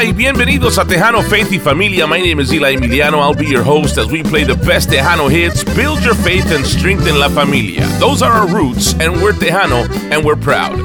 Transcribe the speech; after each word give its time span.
Y 0.00 0.12
bienvenidos 0.12 0.78
a 0.78 0.84
Tejano 0.84 1.22
Faith 1.24 1.50
y 1.50 1.58
Familia. 1.58 2.06
My 2.06 2.20
name 2.20 2.38
is 2.40 2.52
Eli 2.52 2.76
Emiliano. 2.76 3.20
I'll 3.20 3.34
be 3.34 3.46
your 3.46 3.64
host 3.64 3.98
as 3.98 4.06
we 4.06 4.22
play 4.22 4.44
the 4.44 4.54
best 4.54 4.90
Tejano 4.90 5.28
hits, 5.28 5.64
build 5.74 6.04
your 6.04 6.14
faith, 6.14 6.52
and 6.52 6.64
strengthen 6.64 7.18
la 7.18 7.28
familia. 7.28 7.84
Those 7.98 8.22
are 8.22 8.30
our 8.30 8.46
roots, 8.46 8.94
and 9.00 9.20
we're 9.20 9.32
Tejano, 9.32 9.88
and 10.12 10.24
we're 10.24 10.36
proud. 10.36 10.78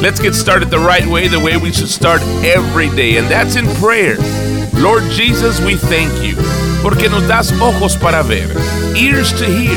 Let's 0.00 0.18
get 0.18 0.34
started 0.34 0.70
the 0.70 0.78
right 0.78 1.04
way, 1.06 1.28
the 1.28 1.38
way 1.38 1.58
we 1.58 1.72
should 1.72 1.90
start 1.90 2.22
every 2.42 2.88
day, 2.96 3.18
and 3.18 3.28
that's 3.28 3.56
in 3.56 3.66
prayer. 3.76 4.16
Lord 4.80 5.02
Jesus, 5.10 5.60
we 5.60 5.76
thank 5.76 6.10
you, 6.24 6.34
porque 6.80 7.10
nos 7.10 7.28
das 7.28 7.52
ojos 7.60 7.96
para 7.96 8.22
ver, 8.22 8.48
ears 8.96 9.30
to 9.32 9.44
hear, 9.44 9.76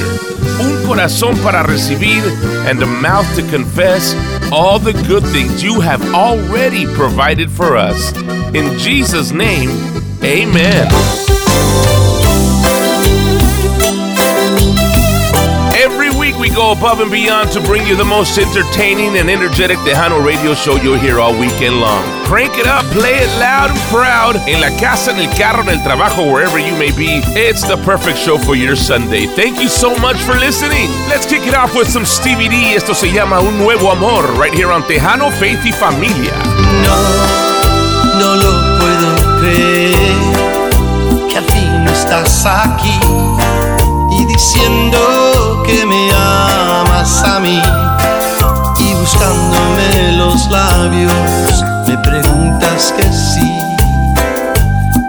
un 0.62 0.88
corazón 0.88 1.36
para 1.44 1.62
recibir, 1.68 2.24
and 2.66 2.82
a 2.82 2.86
mouth 2.86 3.28
to 3.36 3.42
confess 3.52 4.14
all 4.52 4.80
the 4.80 4.94
good 5.08 5.24
things 5.24 5.64
you 5.64 5.82
have 5.82 6.02
already 6.14 6.86
provided 6.96 7.52
for 7.52 7.76
us. 7.76 8.16
In 8.56 8.78
Jesus' 8.80 9.32
name, 9.32 9.70
amen. 10.24 11.97
We 16.40 16.50
go 16.50 16.72
above 16.72 17.00
and 17.00 17.12
beyond 17.12 17.52
to 17.52 17.62
bring 17.62 17.86
you 17.88 17.96
the 17.96 18.06
most 18.06 18.38
entertaining 18.38 19.18
and 19.18 19.30
energetic 19.30 19.78
Tejano 19.80 20.24
radio 20.24 20.54
show 20.54 20.76
you'll 20.76 20.98
hear 20.98 21.20
all 21.20 21.38
weekend 21.38 21.80
long. 21.80 22.04
Crank 22.26 22.58
it 22.58 22.68
up, 22.68 22.86
play 22.92 23.16
it 23.16 23.30
loud 23.40 23.72
and 23.72 23.80
proud, 23.90 24.36
en 24.48 24.62
la 24.62 24.70
casa, 24.80 25.12
en 25.12 25.20
el 25.20 25.36
carro, 25.38 25.62
en 25.62 25.70
el 25.70 25.84
trabajo, 25.84 26.32
wherever 26.32 26.60
you 26.60 26.74
may 26.78 26.92
be. 26.96 27.22
It's 27.36 27.68
the 27.68 27.78
perfect 27.78 28.18
show 28.18 28.38
for 28.38 28.56
your 28.56 28.76
Sunday. 28.76 29.26
Thank 29.28 29.60
you 29.60 29.70
so 29.70 29.96
much 29.98 30.18
for 30.18 30.34
listening. 30.36 30.90
Let's 31.10 31.26
kick 31.26 31.48
it 31.48 31.56
off 31.56 31.76
with 31.76 31.90
some 31.90 32.06
Stevie 32.06 32.50
D. 32.50 32.76
Esto 32.76 32.94
se 32.94 33.12
llama 33.12 33.40
Un 33.40 33.58
Nuevo 33.58 33.92
Amor, 33.92 34.24
right 34.40 34.54
here 34.54 34.72
on 34.72 34.84
Tejano, 34.84 35.32
Faith 35.32 35.64
y 35.66 35.72
Familia. 35.72 36.34
No, 36.84 37.47
labios 51.06 51.64
me 51.88 51.98
preguntas 51.98 52.94
que 52.98 53.04
sí 53.12 53.52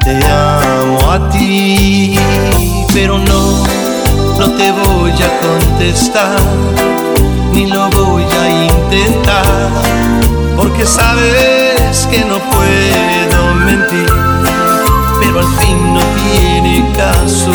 te 0.00 0.18
amo 0.26 1.10
a 1.10 1.28
ti 1.30 2.18
pero 2.92 3.18
no 3.18 3.64
no 4.38 4.50
te 4.52 4.72
voy 4.72 5.12
a 5.12 5.40
contestar 5.40 6.38
ni 7.52 7.66
lo 7.66 7.88
voy 7.90 8.24
a 8.24 8.64
intentar 8.64 9.68
porque 10.56 10.84
sabes 10.84 12.08
que 12.10 12.24
no 12.24 12.38
puedo 12.38 13.54
mentir, 13.54 14.12
pero 15.20 15.38
al 15.38 15.46
fin 15.56 15.94
no 15.94 16.00
tiene 16.16 16.84
caso 16.96 17.52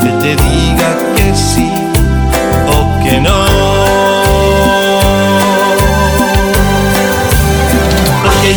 que 0.00 0.08
te 0.22 0.36
diga 0.44 0.96
que 1.16 1.34
sí 1.34 1.68
o 2.68 3.04
que 3.04 3.20
no. 3.20 3.49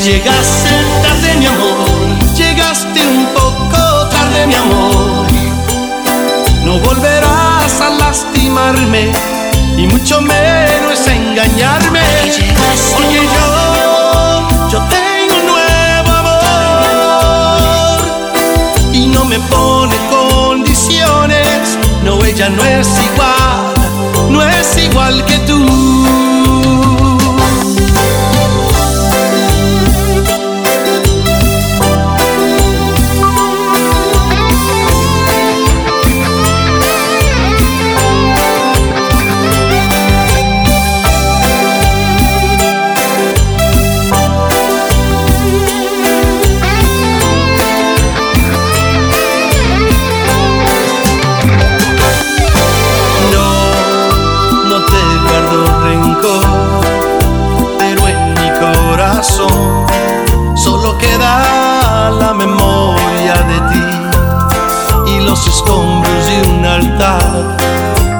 Llegaste 0.03 0.69
tarde, 1.01 1.35
mi 1.37 1.45
amor, 1.45 2.35
llegaste 2.35 3.07
un 3.07 3.25
poco 3.27 4.07
tarde, 4.09 4.47
mi 4.47 4.55
amor. 4.55 5.25
No 6.65 6.79
volverás 6.79 7.79
a 7.79 7.89
lastimarme 7.89 9.13
y 9.77 9.87
mucho 9.87 10.19
menos 10.19 11.07
a 11.07 11.13
engañarme. 11.13 12.01
Porque 12.91 13.15
yo, 13.15 14.47
yo 14.71 14.79
tengo 14.89 15.35
un 15.39 15.45
nuevo 15.47 16.11
amor 16.21 18.01
y 18.91 19.07
no 19.07 19.23
me 19.23 19.39
pone 19.39 19.95
condiciones. 20.09 21.77
No, 22.03 22.23
ella 22.25 22.49
no 22.49 22.63
es 22.65 22.89
igual, 22.99 23.73
no 24.29 24.41
es 24.41 24.77
igual 24.77 25.23
que 25.25 25.37
tú. 25.39 26.02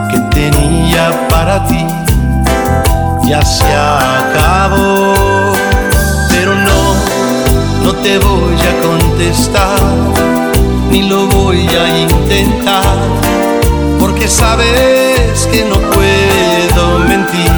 Que 0.09 0.19
tenía 0.31 1.27
para 1.29 1.65
ti. 1.65 1.85
Ya 3.25 3.41
se 3.41 3.65
acabó, 3.65 5.13
pero 6.29 6.53
no, 6.55 6.81
no 7.83 7.93
te 7.95 8.19
voy 8.19 8.57
a 8.71 8.81
contestar, 8.81 9.79
ni 10.91 11.03
lo 11.03 11.27
voy 11.27 11.65
a 11.67 11.97
intentar 11.97 12.97
porque 13.99 14.27
sabes 14.27 15.47
que 15.51 15.63
no 15.63 15.77
puedo 15.91 16.99
mentir, 16.99 17.51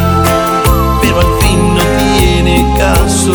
pero 1.02 1.20
al 1.20 1.42
fin 1.42 1.74
no 1.74 1.84
tiene 2.20 2.66
caso 2.78 3.34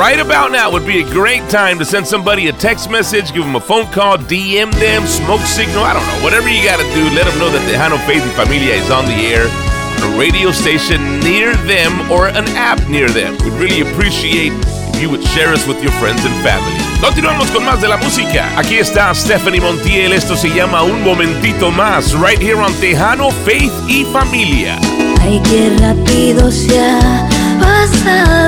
Right 0.00 0.18
about 0.18 0.50
now 0.50 0.72
would 0.72 0.86
be 0.86 1.02
a 1.02 1.04
great 1.04 1.46
time 1.50 1.78
to 1.78 1.84
send 1.84 2.06
somebody 2.06 2.48
a 2.48 2.54
text 2.54 2.88
message, 2.88 3.34
give 3.34 3.44
them 3.44 3.54
a 3.54 3.60
phone 3.60 3.84
call, 3.92 4.16
DM 4.16 4.72
them, 4.80 5.04
smoke 5.04 5.42
signal, 5.42 5.84
I 5.84 5.92
don't 5.92 6.06
know, 6.06 6.24
whatever 6.24 6.48
you 6.48 6.64
gotta 6.64 6.88
do, 6.96 7.04
let 7.12 7.28
them 7.28 7.38
know 7.38 7.50
that 7.50 7.60
the 7.68 7.76
Tejano 7.76 8.00
Faith 8.08 8.24
y 8.24 8.32
Familia 8.32 8.80
is 8.80 8.90
on 8.90 9.04
the 9.04 9.12
air, 9.28 9.44
a 9.44 10.18
radio 10.18 10.52
station 10.52 11.20
near 11.20 11.52
them 11.68 12.10
or 12.10 12.28
an 12.28 12.48
app 12.56 12.80
near 12.88 13.10
them. 13.10 13.36
We'd 13.44 13.60
really 13.60 13.82
appreciate 13.82 14.54
if 14.96 15.02
you 15.02 15.10
would 15.10 15.22
share 15.36 15.52
us 15.52 15.66
with 15.66 15.82
your 15.82 15.92
friends 16.00 16.24
and 16.24 16.32
family. 16.40 16.80
Continuamos 17.04 17.50
con 17.52 17.66
más 17.66 17.82
de 17.82 17.88
la 17.88 17.98
música. 17.98 18.48
Aquí 18.56 18.78
está 18.78 19.14
Stephanie 19.14 19.60
Montiel, 19.60 20.14
esto 20.14 20.34
se 20.34 20.48
llama 20.48 20.82
Un 20.82 21.04
Momentito 21.04 21.70
Más, 21.70 22.14
right 22.14 22.40
here 22.40 22.56
on 22.56 22.72
Tejano 22.80 23.30
Faith 23.44 23.74
y 23.86 24.06
Familia. 24.06 24.78
Ay, 25.20 25.42
qué 25.44 25.76
rápido 25.78 26.50
se 26.50 26.80
ha 26.80 27.28
pasado 27.60 28.39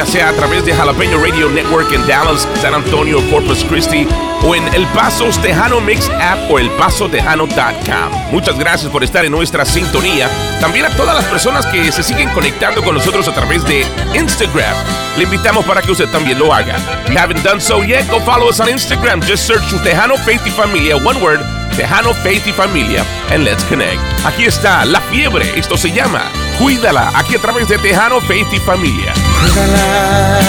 ya 0.00 0.06
sea 0.06 0.30
a 0.30 0.32
través 0.32 0.64
de 0.64 0.72
Jalapeño 0.72 1.18
Radio 1.18 1.50
Network 1.50 1.92
en 1.92 2.06
Dallas, 2.06 2.48
San 2.62 2.72
Antonio, 2.72 3.20
Corpus 3.30 3.62
Christi 3.64 4.08
o 4.42 4.54
en 4.54 4.66
El 4.72 4.86
Paso 4.94 5.26
Tejano 5.42 5.78
Mix 5.82 6.08
App 6.08 6.50
o 6.50 6.58
elpasotejano.com. 6.58 8.32
Muchas 8.32 8.58
gracias 8.58 8.90
por 8.90 9.04
estar 9.04 9.26
en 9.26 9.32
nuestra 9.32 9.66
sintonía. 9.66 10.30
También 10.58 10.86
a 10.86 10.96
todas 10.96 11.14
las 11.14 11.26
personas 11.26 11.66
que 11.66 11.92
se 11.92 12.02
siguen 12.02 12.30
conectando 12.30 12.82
con 12.82 12.94
nosotros 12.94 13.28
a 13.28 13.34
través 13.34 13.62
de 13.64 13.84
Instagram. 14.14 14.74
Le 15.18 15.24
invitamos 15.24 15.66
para 15.66 15.82
que 15.82 15.92
usted 15.92 16.08
también 16.08 16.38
lo 16.38 16.54
haga. 16.54 16.76
If 17.04 17.10
you 17.10 17.18
haven't 17.18 17.44
done 17.44 17.60
so 17.60 17.84
yet, 17.84 18.08
go 18.08 18.20
follow 18.20 18.48
us 18.48 18.58
on 18.58 18.70
Instagram. 18.70 19.20
Just 19.20 19.46
search 19.46 19.68
Tejano 19.84 20.16
Faith 20.16 20.46
y 20.46 20.50
Familia, 20.50 20.96
one 20.96 21.20
word, 21.20 21.40
Tejano 21.76 22.14
Faith 22.22 22.46
y 22.46 22.52
Familia, 22.52 23.04
and 23.30 23.44
let's 23.44 23.64
connect. 23.64 24.00
Aquí 24.24 24.46
está 24.46 24.82
La 24.86 25.02
Fiebre, 25.02 25.44
esto 25.58 25.76
se 25.76 25.92
llama 25.92 26.22
Cuídala, 26.60 27.10
aquí 27.14 27.36
a 27.36 27.38
través 27.40 27.66
de 27.68 27.78
Tejano, 27.78 28.20
Faith 28.20 28.52
y 28.52 28.58
Familia. 28.58 29.14
Cuídala, 29.40 30.40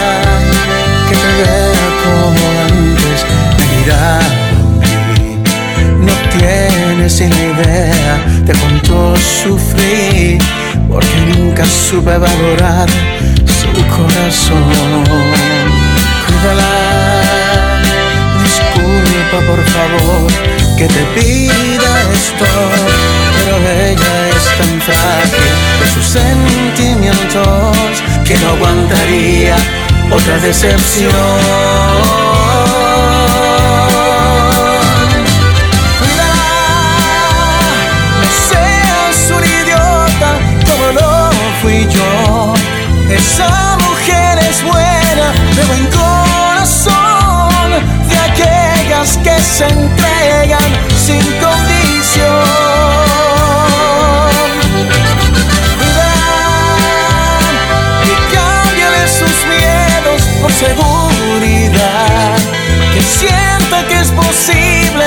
que 1.08 1.16
te 1.16 1.28
vea 1.38 1.88
como 2.04 2.44
antes 2.68 3.26
me 3.58 3.66
miraba 3.78 4.20
No 6.00 6.14
tienes 6.38 7.22
ni 7.22 7.28
idea 7.28 8.18
de 8.44 8.54
cuánto 8.60 9.16
sufrí, 9.16 10.38
porque 10.90 11.16
nunca 11.34 11.66
supe 11.66 12.18
valorar 12.18 12.90
su 13.46 13.72
corazón. 13.88 15.06
Cuídala, 16.28 16.74
disculpa 18.44 19.38
por 19.48 19.64
favor 19.64 20.30
que 20.78 20.88
te 20.88 21.04
pida 21.16 22.02
esto, 22.12 22.46
pero 23.44 23.58
ella 23.58 24.30
es 24.30 24.46
tan 24.58 24.82
frágil 24.82 25.54
de 25.80 25.88
sus 25.94 26.06
sentimientos 26.06 28.04
que 28.26 28.38
no 28.40 28.50
aguantaría 28.50 29.56
otra 30.12 30.38
decepción. 30.40 31.12
Esa 43.10 43.78
mujer 43.78 44.40
es 44.50 44.64
buena, 44.64 45.32
de 45.56 45.64
buen 45.66 45.86
corazón, 45.88 47.72
de 48.10 48.18
aquellas 48.18 49.18
que 49.18 49.40
se 49.42 49.68
entregan 49.68 50.72
sin 50.96 51.22
seguridad, 60.62 62.38
que 62.94 63.02
sienta 63.02 63.88
que 63.88 64.00
es 64.00 64.12
posible. 64.12 65.06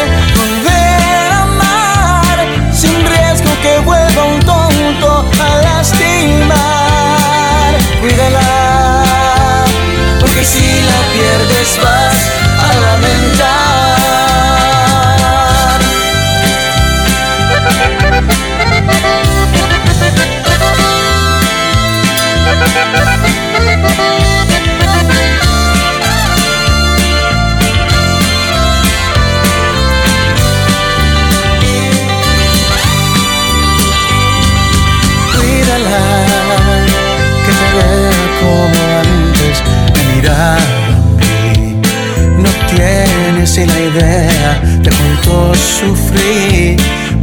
Idea 43.85 44.61
de 44.81 44.91
cuánto 44.91 45.55
sufrí, 45.55 46.77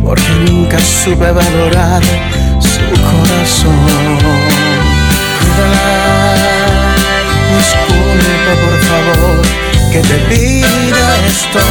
porque 0.03 0.31
nunca 0.47 0.79
supe 0.79 1.31
valorar 1.31 2.01
su 2.59 2.81
corazón. 3.01 4.19
Cuídala, 5.39 6.95
disculpe 7.57 8.53
por 8.63 8.77
favor 8.89 9.41
que 9.91 9.99
te 9.99 10.17
pida 10.29 11.07
esto, 11.27 11.63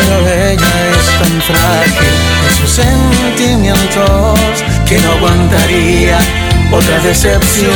pero 0.00 0.16
ella 0.28 0.74
es 0.90 1.06
tan 1.18 1.34
frágil 1.42 2.14
en 2.48 2.54
sus 2.56 2.70
sentimientos 2.70 4.64
que 4.86 4.96
no 5.00 5.08
aguantaría 5.12 6.18
otra 6.72 6.98
decepción. 7.00 7.68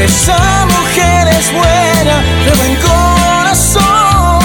Esa 0.00 0.66
mujer 0.66 1.28
es 1.28 1.52
buena, 1.52 2.22
de 2.44 2.52
buen 2.54 2.76
corazón, 2.76 4.40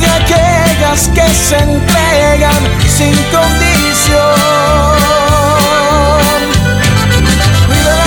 de 0.00 0.06
aquellas 0.08 1.08
que 1.14 1.28
se 1.34 1.56
entregan 1.56 2.62
sin 2.88 3.14
condición. 3.30 4.18
Cuídala 7.66 8.04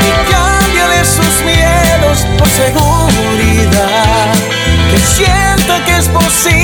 y 0.00 0.10
cámbiale 0.32 1.04
sus 1.04 1.42
miedos 1.44 2.26
por 2.38 2.48
seguridad, 2.48 4.34
que 4.90 4.98
sienta 4.98 5.84
que 5.84 5.96
es 5.98 6.08
posible 6.08 6.63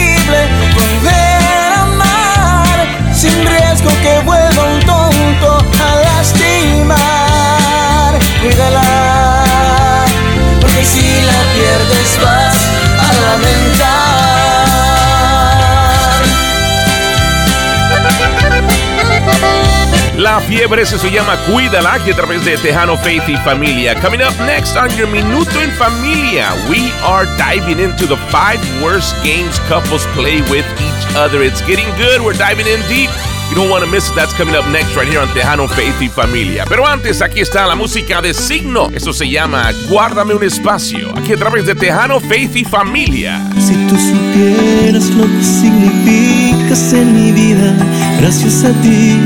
lamentar. 20.50 20.78
La 20.80 20.86
fiebre 20.86 20.86
se 20.86 21.10
llama 21.10 21.36
Cuídala, 21.46 21.98
que 22.04 22.12
a 22.12 22.16
través 22.16 22.44
de 22.44 22.56
Tejano 22.58 22.96
Faith 22.96 23.28
y 23.28 23.36
Familia. 23.38 23.94
Coming 24.00 24.20
up 24.20 24.34
next 24.46 24.76
on 24.76 24.90
your 24.96 25.08
Minuto 25.08 25.60
en 25.60 25.70
Familia, 25.72 26.48
we 26.68 26.90
are 27.02 27.26
diving 27.36 27.78
into 27.78 28.06
the 28.06 28.16
five 28.30 28.60
worst 28.82 29.14
games 29.22 29.58
couples 29.68 30.06
play 30.14 30.40
with 30.50 30.66
each 30.80 31.16
other. 31.16 31.42
It's 31.42 31.60
getting 31.66 31.88
good, 31.96 32.20
we're 32.22 32.36
diving 32.36 32.66
in 32.66 32.80
deep. 32.88 33.10
You 33.50 33.56
don't 33.56 33.68
want 33.68 33.84
to 33.84 33.90
miss 33.90 34.08
it. 34.08 34.14
That's 34.14 34.32
coming 34.34 34.54
up 34.54 34.64
next 34.68 34.94
right 34.94 35.08
here 35.08 35.20
on 35.20 35.26
Tejano 35.28 35.68
Faith 35.68 36.00
y 36.00 36.08
Familia. 36.08 36.64
Pero 36.68 36.86
antes, 36.86 37.20
aquí 37.20 37.40
está 37.40 37.66
la 37.66 37.74
música 37.74 38.22
de 38.22 38.32
signo. 38.32 38.88
Eso 38.94 39.12
se 39.12 39.28
llama 39.28 39.72
Guárdame 39.88 40.34
un 40.34 40.44
espacio. 40.44 41.12
Aquí 41.16 41.32
a 41.32 41.36
través 41.36 41.66
de 41.66 41.74
Tejano 41.74 42.20
Faith 42.20 42.54
y 42.54 42.64
Familia. 42.64 43.40
Si 43.58 43.74
tú 43.88 43.96
supieras 43.96 45.10
lo 45.10 45.24
que 45.24 45.42
significas 45.42 46.92
en 46.92 47.12
mi 47.12 47.32
vida, 47.32 47.74
gracias 48.20 48.62
a 48.62 48.72
ti. 48.82 49.18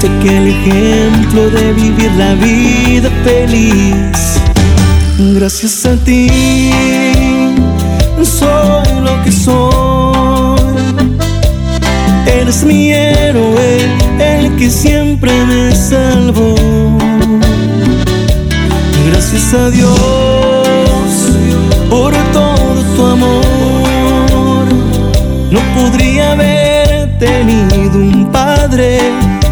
Fuiste 0.00 0.16
aquel 0.16 0.46
ejemplo 0.46 1.50
de 1.50 1.72
vivir 1.72 2.12
la 2.12 2.34
vida 2.34 3.10
feliz. 3.24 4.40
Gracias 5.18 5.86
a 5.86 5.96
ti 5.96 6.28
soy 8.22 9.00
lo 9.02 9.24
que 9.24 9.32
soy 9.32 10.60
Eres 12.26 12.62
mi 12.62 12.92
héroe, 12.92 13.78
el 14.20 14.54
que 14.56 14.70
siempre 14.70 15.32
me 15.46 15.74
salvó. 15.74 16.54
Gracias 19.10 19.52
a 19.54 19.70
Dios 19.70 19.98
por 21.90 22.12
todo 22.32 22.82
tu 22.94 23.04
amor. 23.04 24.68
No 25.50 25.60
podría 25.74 26.32
haber 26.32 27.18
tenido 27.18 27.98
un 27.98 28.30
padre 28.30 29.00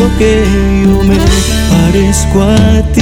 mucho 0.00 0.18
que 0.18 0.44
yo 0.84 1.02
me 1.04 1.18
parezco 1.70 2.42
a 2.42 2.82
ti. 2.92 2.99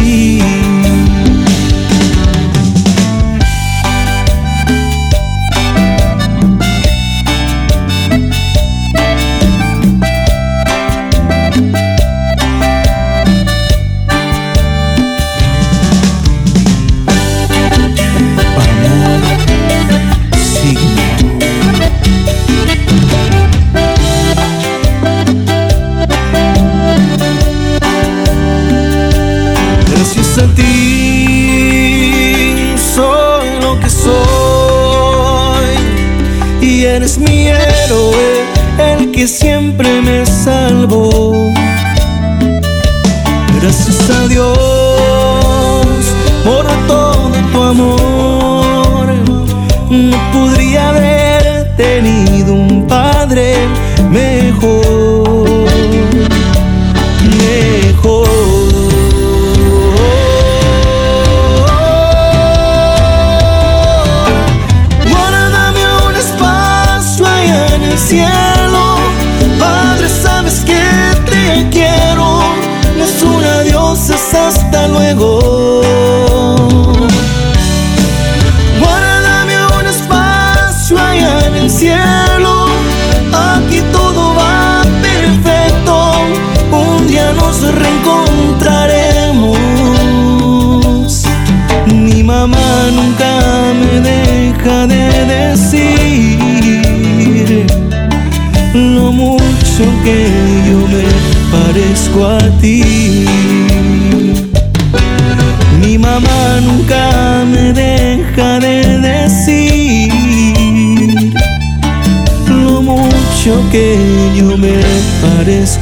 a 44.10 44.28
Dios. 44.28 44.67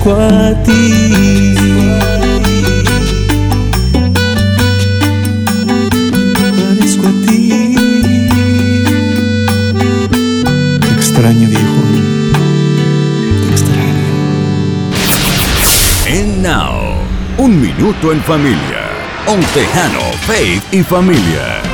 Parezco 0.07 0.23
a 0.23 0.55
ti. 0.63 1.03
Te 10.81 10.89
extraño, 10.95 11.49
viejo. 11.49 11.83
Te 13.43 13.49
extraño. 13.51 14.07
And 16.09 16.43
now, 16.43 16.95
un 17.39 17.61
minuto 17.61 18.13
en 18.13 18.23
familia. 18.23 18.87
Un 19.27 19.41
tejano, 19.55 20.01
faith 20.27 20.63
y 20.73 20.83
familia. 20.85 21.66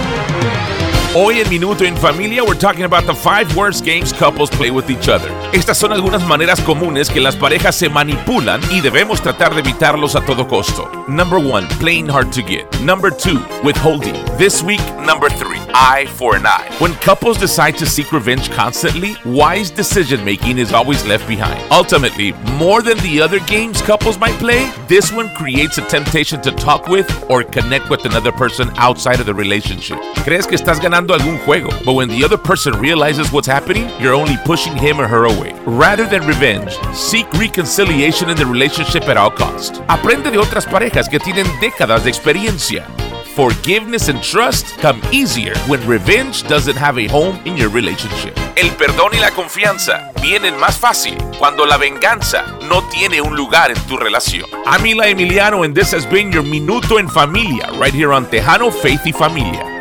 Hoy 1.15 1.41
en 1.41 1.49
Minuto 1.51 1.85
en 1.85 1.95
Familia, 1.95 2.43
we're 2.43 2.59
talking 2.59 2.85
about 2.85 3.05
the 3.05 3.15
five 3.15 3.55
worst 3.55 3.85
games 3.85 4.15
couples 4.15 4.49
play 4.49 4.71
with 4.71 4.89
each 4.89 5.11
other. 5.11 5.31
Estas 5.53 5.77
son 5.77 5.93
algunas 5.93 6.27
maneras 6.27 6.59
comunes 6.63 7.11
que 7.11 7.21
las 7.21 7.37
parejas 7.37 7.77
se 7.77 7.91
manipulan 7.91 8.63
y 8.71 8.81
debemos 8.81 9.21
tratar 9.21 9.55
de 9.55 9.61
evitarlos 9.61 10.17
a 10.17 10.25
todo 10.25 10.49
costo. 10.49 10.91
Number 11.09 11.39
one, 11.39 11.69
playing 11.79 12.09
hard 12.09 12.33
to 12.33 12.41
get. 12.41 12.65
Number 12.81 13.11
two, 13.15 13.45
withholding. 13.63 14.15
This 14.39 14.63
week, 14.63 14.81
number 15.03 15.29
three, 15.29 15.59
eye 15.75 16.07
for 16.17 16.37
an 16.37 16.47
eye. 16.47 16.75
When 16.79 16.95
couples 16.95 17.39
decide 17.39 17.77
to 17.79 17.87
seek 17.87 18.13
revenge 18.13 18.51
constantly, 18.51 19.17
wise 19.25 19.71
decision 19.71 20.25
making 20.25 20.59
is 20.59 20.73
always 20.73 21.05
left 21.05 21.27
behind. 21.29 21.61
Ultimately, 21.71 22.33
more 22.59 22.83
than 22.83 22.99
the 22.99 23.21
other 23.21 23.41
games 23.41 23.83
couples 23.83 24.19
might 24.19 24.39
play, 24.39 24.71
this 24.89 25.13
one 25.13 25.29
creates 25.35 25.79
a 25.79 25.83
temptation 25.83 26.41
to 26.43 26.51
talk 26.53 26.89
with 26.89 27.09
or 27.31 27.43
connect 27.43 27.91
with 27.91 28.05
another 28.05 28.33
person 28.33 28.71
outside 28.77 29.21
of 29.21 29.27
the 29.27 29.35
relationship. 29.35 29.99
Crees 30.25 30.47
que 30.47 30.57
estás 30.57 30.81
ganando 30.81 31.15
algún 31.15 31.39
juego, 31.45 31.71
but 31.85 31.95
when 31.95 32.09
the 32.09 32.25
other 32.25 32.39
person 32.39 32.73
realizes 32.81 33.33
what's 33.33 33.47
happening, 33.47 33.89
you're 34.01 34.15
only 34.15 34.37
pushing 34.45 34.77
him 34.77 35.01
or 35.01 35.09
her 35.09 35.25
away. 35.25 35.53
Rather 35.67 36.07
than 36.07 36.27
revenge, 36.27 36.77
seek 36.95 37.31
reconciliation 37.35 38.31
in 38.31 38.37
the 38.37 38.47
relationship 38.47 39.09
at 39.09 39.17
all 39.17 39.31
costs. 39.31 39.81
Aprende 39.89 40.31
de 40.31 40.39
otras 40.39 40.67
parejas 40.67 41.09
que 41.09 41.19
tienen 41.19 41.47
décadas 41.61 42.05
de 42.05 42.11
experiencia. 42.11 42.87
Forgiveness 43.35 44.11
and 44.11 44.23
trust 44.23 44.77
come 44.83 45.01
easier 45.11 45.57
when 45.67 45.81
revenge 45.87 46.43
doesn't 46.49 46.77
have 46.77 46.99
a 46.99 47.07
home 47.09 47.41
in 47.47 47.57
your 47.57 47.71
relationship. 47.71 48.37
El 48.57 48.69
perdón 48.73 49.15
y 49.15 49.21
la 49.21 49.31
confianza 49.31 50.13
vienen 50.21 50.59
más 50.59 50.77
fácil 50.77 51.17
cuando 51.39 51.65
la 51.65 51.79
venganza 51.79 52.45
no 52.69 52.87
tiene 52.91 53.23
un 53.23 53.35
lugar 53.35 53.71
en 53.71 53.81
tu 53.89 53.97
relación. 53.97 54.45
I'm 54.67 54.85
Emiliano 54.85 55.65
and 55.65 55.75
this 55.75 55.95
has 55.95 56.05
been 56.05 56.31
your 56.31 56.43
Minuto 56.43 56.99
en 56.99 57.09
Familia 57.09 57.71
right 57.81 57.95
here 57.95 58.13
on 58.13 58.27
Tejano 58.27 58.71
Faith 58.71 59.07
y 59.07 59.13
Familia. 59.13 59.72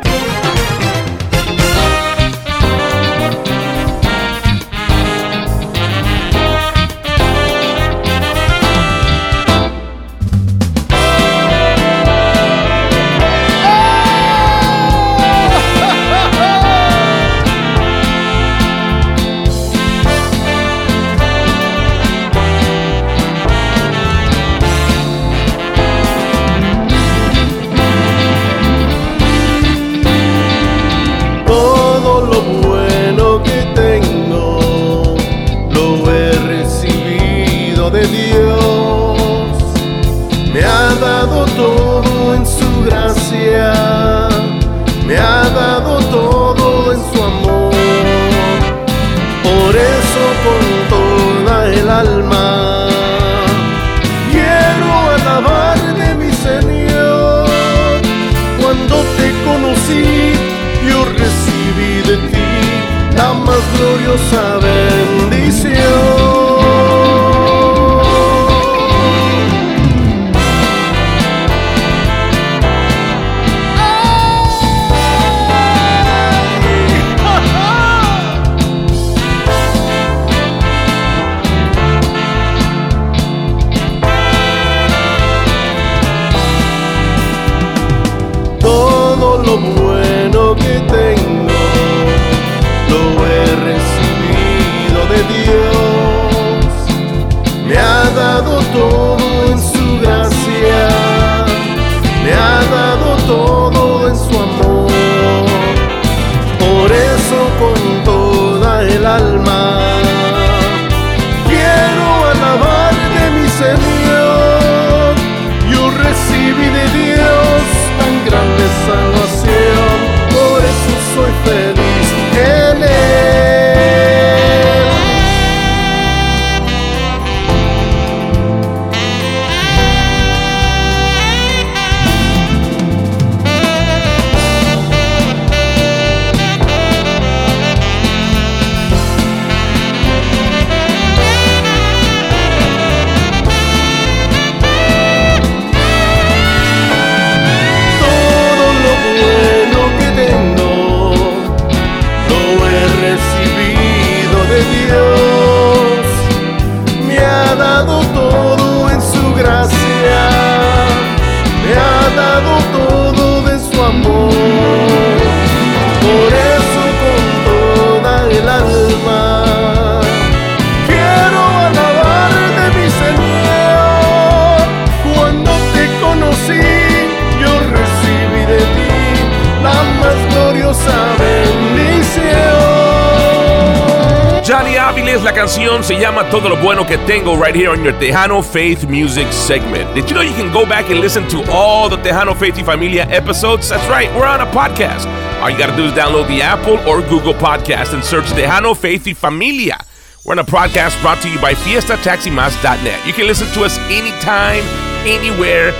Johnny 184.61 184.77
Aviles, 184.77 185.23
la 185.23 185.33
canción 185.33 185.83
se 185.83 185.95
llama 185.95 186.29
Todo 186.29 186.47
lo 186.47 186.55
bueno 186.57 186.85
que 186.85 186.99
tengo 187.07 187.35
right 187.35 187.55
here 187.55 187.69
on 187.69 187.83
your 187.83 187.93
Tejano 187.93 188.43
Faith 188.43 188.83
Music 188.83 189.25
segment. 189.33 189.91
Did 189.95 190.07
you 190.07 190.13
know 190.13 190.21
you 190.21 190.35
can 190.35 190.53
go 190.53 190.67
back 190.67 190.91
and 190.91 190.99
listen 190.99 191.27
to 191.29 191.41
all 191.51 191.89
the 191.89 191.97
Tejano 191.97 192.35
Faith 192.37 192.57
y 192.57 192.63
Familia 192.63 193.07
episodes? 193.09 193.69
That's 193.69 193.89
right, 193.89 194.07
we're 194.15 194.27
on 194.27 194.39
a 194.39 194.45
podcast. 194.51 195.07
All 195.41 195.49
you 195.49 195.57
gotta 195.57 195.75
do 195.75 195.85
is 195.85 195.93
download 195.93 196.27
the 196.27 196.43
Apple 196.43 196.77
or 196.87 197.01
Google 197.09 197.33
podcast 197.33 197.95
and 197.95 198.03
search 198.03 198.25
Tejano 198.25 198.77
Faith 198.77 199.07
y 199.07 199.13
Familia. 199.13 199.79
We're 200.23 200.33
on 200.33 200.39
a 200.39 200.43
podcast 200.43 201.01
brought 201.01 201.23
to 201.23 201.29
you 201.29 201.41
by 201.41 201.55
FiestaTaximas.net. 201.55 203.07
You 203.07 203.13
can 203.13 203.25
listen 203.25 203.47
to 203.55 203.63
us 203.63 203.79
anytime, 203.89 204.61
anywhere. 205.07 205.73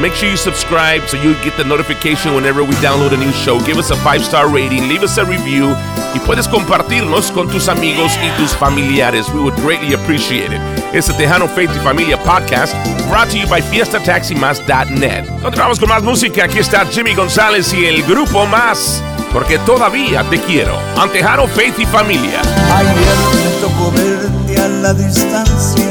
Make 0.00 0.14
sure 0.14 0.28
you 0.28 0.36
subscribe 0.36 1.02
so 1.08 1.16
you 1.16 1.34
get 1.42 1.56
the 1.56 1.64
notification 1.64 2.34
whenever 2.34 2.62
we 2.62 2.74
download 2.76 3.12
a 3.12 3.16
new 3.16 3.32
show. 3.32 3.58
Give 3.60 3.78
us 3.78 3.90
a 3.90 3.96
five 3.96 4.22
star 4.22 4.48
rating, 4.48 4.88
leave 4.88 5.02
us 5.02 5.18
a 5.18 5.24
review, 5.24 5.74
y 6.14 6.18
puedes 6.20 6.46
compartirnos 6.46 7.32
con 7.32 7.48
tus 7.48 7.68
amigos 7.68 8.12
y 8.22 8.30
tus 8.36 8.54
familiares. 8.54 9.28
We 9.30 9.40
would 9.40 9.56
greatly 9.56 9.94
appreciate 9.94 10.52
it. 10.52 10.60
It's 10.94 11.08
the 11.08 11.14
Tejano 11.14 11.48
Faith 11.48 11.70
y 11.74 11.80
Familia 11.80 12.16
podcast 12.18 12.74
brought 13.08 13.30
to 13.30 13.38
you 13.38 13.46
by 13.48 13.60
FiestaTaxiMas.net. 13.60 15.26
Continuamos 15.42 15.80
con 15.80 15.88
más 15.88 16.02
música. 16.02 16.44
Aquí 16.44 16.58
está 16.58 16.86
Jimmy 16.86 17.14
González 17.14 17.72
y 17.72 17.86
el 17.86 18.02
grupo 18.04 18.46
más. 18.46 19.02
Porque 19.32 19.58
todavía 19.58 20.22
te 20.30 20.38
quiero. 20.40 20.78
Antejano 20.96 21.46
Faith 21.48 21.78
y 21.78 21.86
Familia. 21.86 22.40
Ayer 22.76 22.94
me 22.94 23.60
tocó 23.60 23.90
verte 23.90 24.60
a 24.60 24.68
la 24.68 24.94
distancia. 24.94 25.84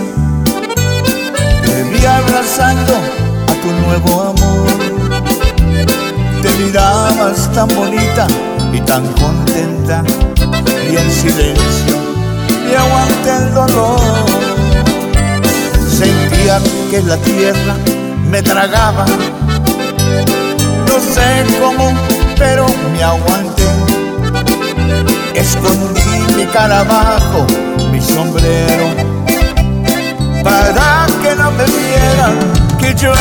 Te 1.64 1.84
vi 1.84 2.06
abrazando 2.06 3.27
tu 3.68 3.74
nuevo 3.74 4.22
amor. 4.22 4.68
Te 6.42 6.50
mirabas 6.64 7.52
tan 7.54 7.68
bonita 7.76 8.28
y 8.72 8.80
tan 8.82 9.06
contenta. 9.14 10.04
Y 10.90 10.96
en 10.96 11.12
silencio 11.12 11.96
me 12.66 12.76
aguanté 12.76 13.32
el 13.38 13.54
dolor. 13.54 14.00
Sentía 15.90 16.60
que 16.90 17.02
la 17.02 17.18
tierra 17.18 17.76
me 18.30 18.42
tragaba. 18.42 19.06
No 20.88 21.00
sé 21.14 21.46
cómo, 21.60 21.92
pero 22.38 22.66
me 22.94 23.04
aguanté. 23.04 23.68
Escondí 25.34 26.36
mi 26.36 26.46
cara 26.46 26.84
bajo 26.84 27.46
mi 27.92 28.02
sombrero 28.02 28.88
para 30.44 31.06
que 31.22 31.36
no 31.36 31.52
me 31.52 31.66
vieran 31.66 32.57
que 32.78 32.94
lloré. 32.94 33.18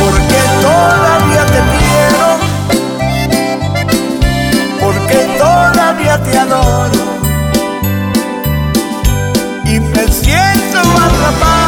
Porque 0.00 0.40
todavía 0.60 1.44
te 1.46 1.60
quiero, 1.72 2.26
porque 4.80 5.18
todavía 5.38 6.22
te 6.22 6.38
adoro 6.38 7.02
y 9.64 9.80
me 9.80 10.08
siento 10.08 10.78
atrapado. 10.80 11.61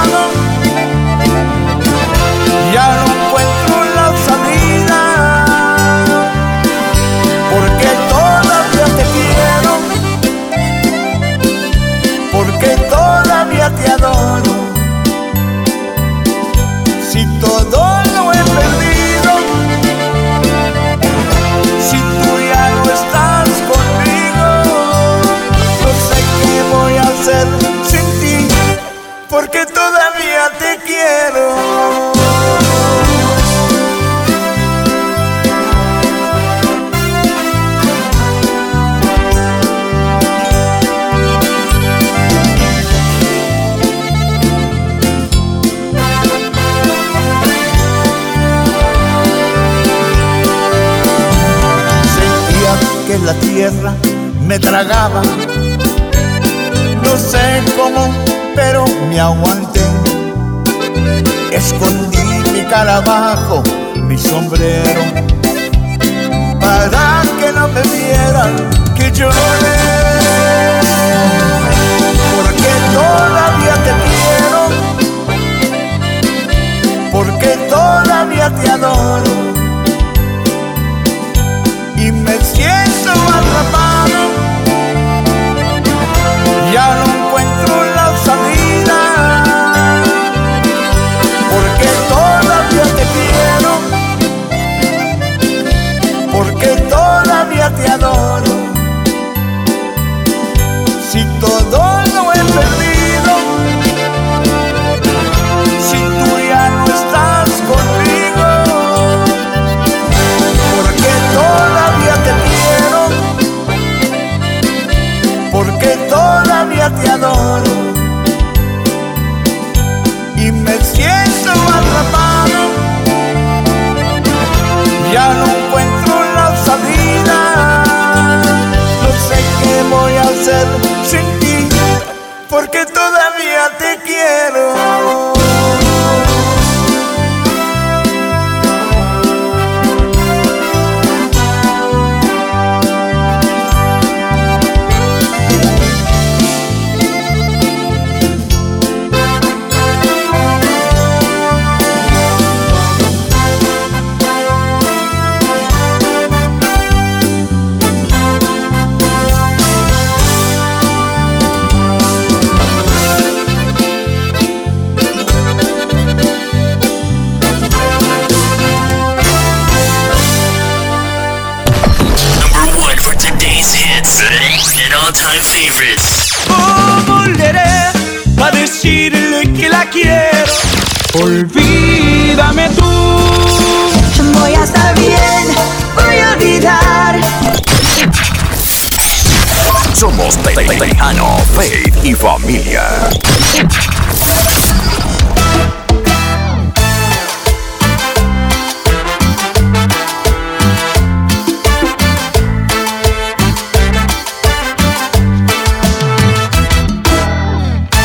Tejano, 190.54 191.36
Faith 191.52 192.04
y 192.04 192.14
Familia. 192.14 193.10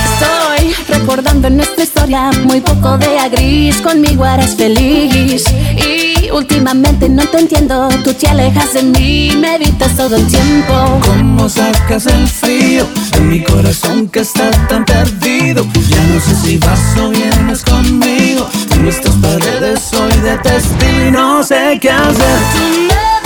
Estoy 0.04 0.74
recordando 0.88 1.52
nuestra 1.52 1.84
historia, 1.84 2.32
muy 2.46 2.62
poco 2.62 2.98
de 2.98 3.20
a 3.20 3.30
gris, 3.30 3.78
conmigo 3.78 4.26
eres 4.26 4.56
feliz. 4.56 5.46
Y 5.78 5.99
últimamente 6.32 7.10
no 7.10 7.26
te 7.28 7.40
entiendo. 7.40 7.90
Tú 8.04 8.14
te 8.14 8.28
alejas 8.28 8.74
de 8.74 8.84
mí, 8.84 9.32
me 9.38 9.56
evitas 9.56 9.96
todo 9.96 10.16
el 10.16 10.28
tiempo. 10.28 11.00
¿Cómo 11.06 11.50
sacas 11.50 12.06
el 12.06 12.28
frío 12.28 12.88
de 13.14 13.22
mi 13.22 13.44
corazón 13.44 14.08
que 14.08 14.20
está 14.20 14.50
tan 14.68 14.86
perdido? 14.86 15.66
Ya 15.88 16.02
no 16.04 16.20
sé 16.20 16.36
si 16.36 16.58
vas 16.58 16.98
o 16.98 17.10
vienes 17.10 17.64
conmigo. 17.64 18.48
En 18.72 18.84
nuestras 18.84 19.16
paredes 19.16 19.82
soy 19.90 20.14
de 20.22 20.38
testigo 20.38 21.08
y 21.08 21.12
no 21.12 21.44
sé 21.44 21.78
qué 21.82 21.92
hacer. 21.92 23.19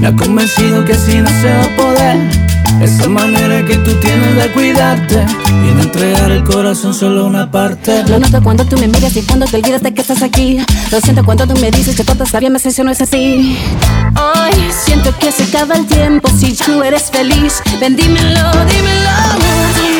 Me 0.00 0.08
ha 0.08 0.12
convencido 0.14 0.84
que 0.84 0.92
así 0.92 1.18
no 1.18 1.28
se 1.28 1.52
va 1.52 1.64
a 1.64 1.76
poder. 1.76 2.48
Esa 2.80 3.08
manera 3.08 3.64
que 3.64 3.76
tú 3.78 3.92
tienes 3.94 4.36
de 4.36 4.52
cuidarte 4.52 5.26
y 5.48 5.74
de 5.74 5.82
entregar 5.82 6.30
el 6.30 6.44
corazón 6.44 6.94
solo 6.94 7.26
una 7.26 7.50
parte. 7.50 8.04
Lo 8.04 8.20
noto 8.20 8.40
cuando 8.42 8.64
tú 8.64 8.78
me 8.78 8.86
miras 8.86 9.16
y 9.16 9.22
cuando 9.22 9.46
te 9.46 9.56
olvidas 9.56 9.82
de 9.82 9.92
que 9.92 10.00
estás 10.00 10.22
aquí. 10.22 10.58
Lo 10.92 11.00
siento 11.00 11.24
cuando 11.24 11.46
tú 11.46 11.56
me 11.60 11.70
dices 11.70 11.96
que 11.96 12.04
todo 12.04 12.22
está 12.22 12.38
bien, 12.38 12.52
me 12.52 12.58
si 12.60 12.82
no 12.82 12.90
es 12.90 13.00
así. 13.00 13.58
Hoy 14.14 14.52
siento 14.70 15.16
que 15.18 15.32
se 15.32 15.44
acaba 15.44 15.74
el 15.74 15.86
tiempo 15.86 16.28
si 16.38 16.56
no 16.68 16.84
eres 16.84 17.10
feliz. 17.10 17.60
Ven, 17.80 17.96
dímelo, 17.96 18.50
dímelo. 18.66 19.97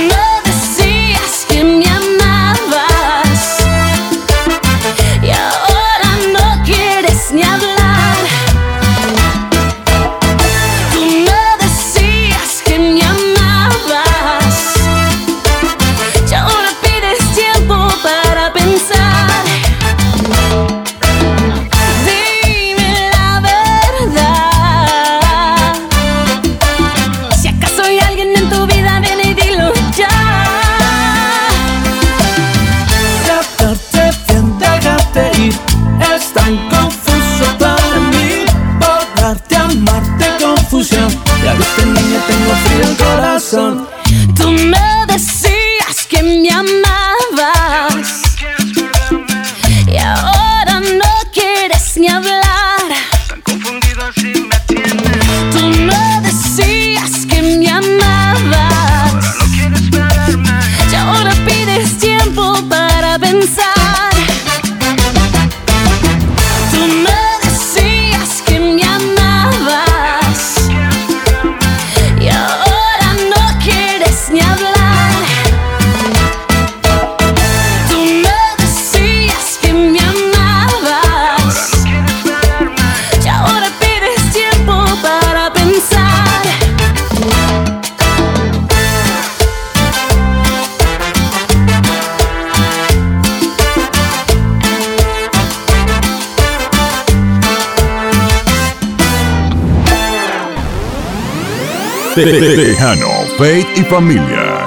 Tejano, 102.25 103.27
Faith 103.39 103.67
y 103.77 103.83
Familia. 103.85 104.65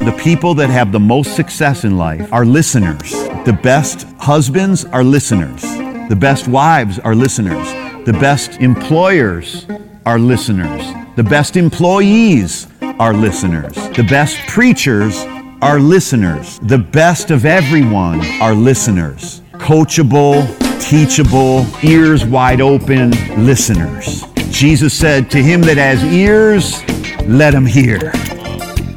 The 0.00 0.12
people 0.12 0.54
that 0.54 0.70
have 0.70 0.92
the 0.92 1.00
most 1.00 1.36
success 1.36 1.84
in 1.84 1.98
life 1.98 2.32
are 2.32 2.46
listeners. 2.46 3.12
The 3.44 3.58
best 3.62 4.06
husbands 4.18 4.84
are 4.86 5.04
listeners. 5.04 5.62
The 6.08 6.16
best 6.16 6.48
wives 6.48 6.98
are 7.00 7.14
listeners. 7.14 7.66
The 8.06 8.12
best 8.12 8.52
employers 8.60 9.66
are 10.06 10.18
listeners. 10.18 10.86
The 11.16 11.24
best 11.24 11.56
employees 11.56 12.68
are 12.82 13.12
listeners. 13.12 13.74
The 13.96 14.06
best 14.08 14.38
preachers 14.46 15.24
are 15.60 15.80
listeners. 15.80 16.58
The 16.60 16.78
best 16.78 17.30
of 17.30 17.44
everyone 17.44 18.24
are 18.40 18.54
listeners. 18.54 19.42
Coachable, 19.54 20.46
teachable, 20.80 21.66
ears 21.82 22.24
wide 22.24 22.60
open 22.60 23.10
listeners. 23.44 24.25
Jesus 24.56 24.94
said, 24.94 25.30
To 25.32 25.42
him 25.42 25.60
that 25.62 25.76
has 25.76 26.02
ears, 26.02 26.82
let 27.28 27.52
him 27.52 27.66
hear. 27.66 28.10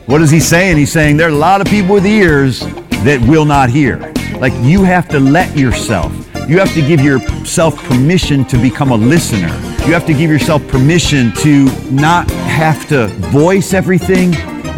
What 0.06 0.22
is 0.22 0.32
he 0.32 0.40
saying? 0.40 0.78
He's 0.78 0.90
saying 0.90 1.18
there 1.18 1.28
are 1.28 1.32
a 1.32 1.36
lot 1.36 1.60
of 1.60 1.68
people 1.68 1.96
with 1.96 2.06
ears 2.06 2.62
that 3.04 3.22
will 3.28 3.44
not 3.44 3.70
hear. 3.70 4.14
Like 4.38 4.54
you 4.62 4.86
have 4.86 5.10
to 5.10 5.20
let 5.20 5.58
yourself, 5.58 6.14
you 6.48 6.60
have 6.60 6.74
to 6.76 6.82
give 6.82 7.02
yourself 7.02 7.76
permission 7.84 8.46
to 8.46 8.58
become 8.58 8.92
a 8.92 8.96
listener. 8.96 9.50
You 9.86 9.94
have 9.94 10.06
to 10.06 10.14
give 10.14 10.30
yourself 10.32 10.66
permission 10.70 11.34
to 11.40 11.66
not 11.92 12.32
have 12.32 12.88
to 12.88 13.08
voice 13.08 13.74
everything, 13.74 14.32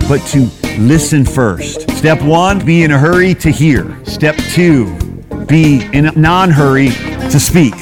but 0.10 0.17
to 0.30 0.50
listen 0.80 1.26
first. 1.26 1.91
Step 1.91 2.24
one, 2.24 2.65
be 2.65 2.82
in 2.82 2.89
a 2.89 2.98
hurry 2.98 3.36
to 3.36 3.52
hear. 3.52 4.04
Step 4.04 4.36
two, 4.50 4.98
be 5.46 5.88
in 5.94 6.08
a 6.08 6.12
non 6.13 6.50
hurry 6.50 6.89
to 6.89 7.39
speak. 7.39 7.76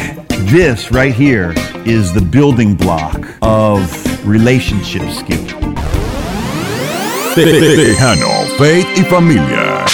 This 0.49 0.91
right 0.91 1.13
here 1.13 1.53
is 1.85 2.13
the 2.13 2.21
building 2.21 2.75
block 2.75 3.19
of 3.41 3.79
relationship 4.27 5.09
skill. 5.11 5.45
Tejano, 7.35 8.45
Faith 8.57 8.87
y 8.97 9.03
Familia. 9.03 9.85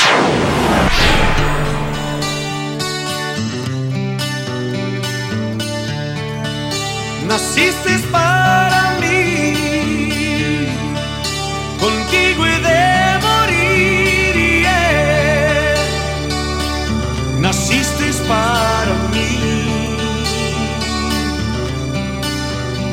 Naciste 7.27 7.93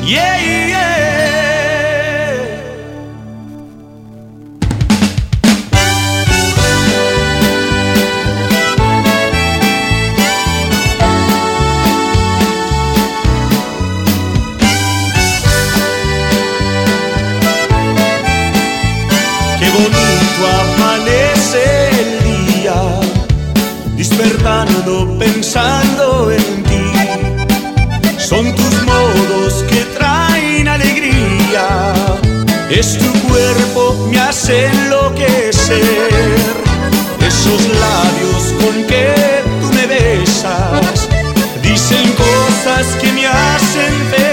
Yeah, 0.05 0.37
yeah. 0.41 0.83
Qué 19.59 19.69
bonito 19.69 20.41
amanece 20.63 21.63
el 22.01 22.11
día, 22.23 22.75
despertando 23.95 25.17
pensando 25.17 26.02
es 32.69 32.97
tu 32.97 33.11
cuerpo 33.27 34.07
me 34.09 34.19
hace 34.19 34.67
enloquecer. 34.67 35.81
Esos 37.25 37.61
labios 37.79 38.53
con 38.61 38.83
que 38.85 39.13
tú 39.61 39.73
me 39.73 39.87
besas 39.87 41.09
dicen 41.61 42.11
cosas 42.13 42.85
que 43.01 43.11
me 43.11 43.27
hacen 43.27 43.93
feliz. 44.11 44.32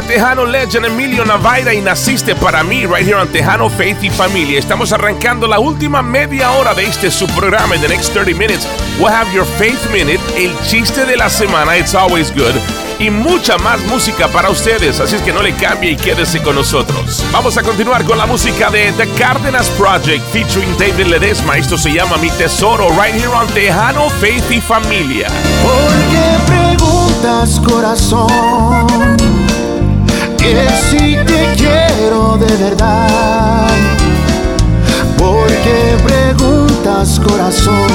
The 0.00 0.14
Tejano 0.14 0.44
legend 0.44 0.86
Emilio 0.86 1.24
Navaira 1.24 1.74
y 1.74 1.80
naciste 1.80 2.34
para 2.34 2.62
mí 2.62 2.86
right 2.86 3.06
here 3.06 3.16
on 3.16 3.28
Tejano 3.28 3.68
Faith 3.68 4.02
y 4.02 4.10
Familia. 4.10 4.58
Estamos 4.58 4.92
arrancando 4.92 5.46
la 5.46 5.58
última 5.58 6.02
media 6.02 6.50
hora 6.52 6.74
de 6.74 6.84
este 6.84 7.10
su 7.10 7.26
programa. 7.28 7.76
The 7.76 7.88
next 7.88 8.12
30 8.12 8.34
minutes, 8.34 8.66
we'll 8.98 9.12
have 9.12 9.32
your 9.32 9.46
Faith 9.58 9.90
Minute, 9.90 10.20
el 10.36 10.54
chiste 10.66 11.04
de 11.04 11.16
la 11.16 11.28
semana, 11.28 11.76
it's 11.76 11.94
always 11.94 12.32
good, 12.32 12.54
y 12.98 13.10
mucha 13.10 13.56
más 13.58 13.80
música 13.86 14.28
para 14.28 14.50
ustedes. 14.50 15.00
Así 15.00 15.16
es 15.16 15.22
que 15.22 15.32
no 15.32 15.42
le 15.42 15.54
cambie 15.54 15.92
y 15.92 15.96
quédese 15.96 16.40
con 16.42 16.54
nosotros. 16.54 17.24
Vamos 17.32 17.56
a 17.56 17.62
continuar 17.62 18.04
con 18.04 18.18
la 18.18 18.26
música 18.26 18.70
de 18.70 18.92
The 18.92 19.08
Cárdenas 19.18 19.68
Project 19.70 20.22
featuring 20.32 20.76
David 20.78 21.06
Ledesma. 21.06 21.56
Esto 21.56 21.78
se 21.78 21.92
llama 21.92 22.16
Mi 22.18 22.30
Tesoro, 22.30 22.88
right 22.90 23.14
here 23.14 23.28
on 23.28 23.46
Tejano 23.48 24.10
Faith 24.10 24.50
y 24.50 24.60
Familia. 24.60 25.28
Porque 25.62 26.36
preguntas 26.46 27.60
corazón 27.66 29.47
que 30.38 30.68
si 30.90 31.16
te 31.26 31.54
quiero 31.56 32.36
de 32.38 32.56
verdad. 32.56 33.68
Porque 35.16 35.96
preguntas 36.04 37.20
corazón, 37.20 37.88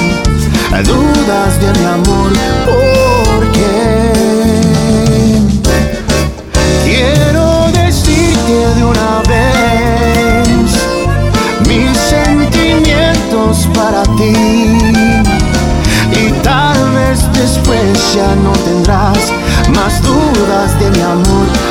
dudas 0.84 1.60
de 1.60 1.72
mi 1.80 1.86
amor. 1.86 2.32
Porque 2.66 3.72
quiero 6.84 7.70
decirte 7.72 8.54
de 8.76 8.84
una 8.84 9.22
vez 9.28 10.48
mis 11.68 11.96
sentimientos 11.98 13.68
para 13.74 14.02
ti. 14.18 14.34
Y 16.12 16.30
tal 16.42 16.78
vez 16.92 17.18
después 17.32 18.14
ya 18.14 18.34
no 18.36 18.52
tendrás 18.52 19.32
más 19.74 20.00
dudas 20.02 20.78
de 20.78 20.90
mi 20.90 21.00
amor 21.00 21.63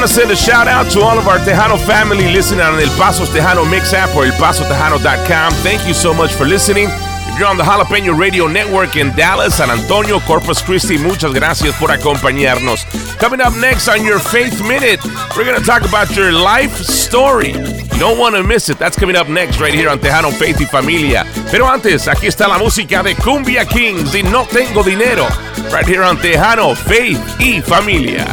Want 0.00 0.08
to 0.08 0.16
send 0.16 0.30
a 0.30 0.36
shout 0.36 0.66
out 0.66 0.90
to 0.92 1.02
all 1.02 1.18
of 1.18 1.28
our 1.28 1.36
Tejano 1.36 1.78
family 1.84 2.32
listening 2.32 2.62
on 2.62 2.80
El 2.80 2.88
Paso's 2.96 3.28
Tejano 3.28 3.70
Mix 3.70 3.92
app 3.92 4.16
or 4.16 4.24
ElPasoTejano.com. 4.24 5.52
Thank 5.60 5.86
you 5.86 5.92
so 5.92 6.14
much 6.14 6.32
for 6.32 6.46
listening. 6.46 6.88
If 6.88 7.38
you're 7.38 7.46
on 7.46 7.58
the 7.58 7.64
Jalapeno 7.64 8.18
Radio 8.18 8.46
Network 8.46 8.96
in 8.96 9.14
Dallas, 9.14 9.56
San 9.56 9.68
Antonio, 9.68 10.18
Corpus 10.20 10.62
Christi. 10.62 10.96
Muchas 10.96 11.34
gracias 11.34 11.78
por 11.78 11.90
acompañarnos. 11.90 12.86
Coming 13.18 13.42
up 13.42 13.54
next 13.56 13.88
on 13.88 14.02
your 14.02 14.18
Faith 14.18 14.62
Minute, 14.62 15.04
we're 15.36 15.44
going 15.44 15.60
to 15.60 15.66
talk 15.66 15.86
about 15.86 16.16
your 16.16 16.32
life 16.32 16.74
story. 16.78 17.52
You 17.52 17.98
don't 17.98 18.18
want 18.18 18.34
to 18.36 18.42
miss 18.42 18.70
it. 18.70 18.78
That's 18.78 18.98
coming 18.98 19.16
up 19.16 19.28
next 19.28 19.60
right 19.60 19.74
here 19.74 19.90
on 19.90 19.98
Tejano 19.98 20.32
Faith 20.32 20.62
y 20.62 20.64
Familia. 20.64 21.26
Pero 21.50 21.66
antes, 21.66 22.08
aquí 22.08 22.26
está 22.26 22.48
la 22.48 22.56
música 22.56 23.02
de 23.02 23.14
Cumbia 23.16 23.66
Kings 23.66 24.14
y 24.14 24.22
No 24.22 24.46
Tengo 24.46 24.82
Dinero. 24.82 25.26
Right 25.70 25.86
here 25.86 26.02
on 26.02 26.16
Tejano 26.16 26.74
Faith 26.74 27.20
y 27.38 27.60
Familia. 27.60 28.24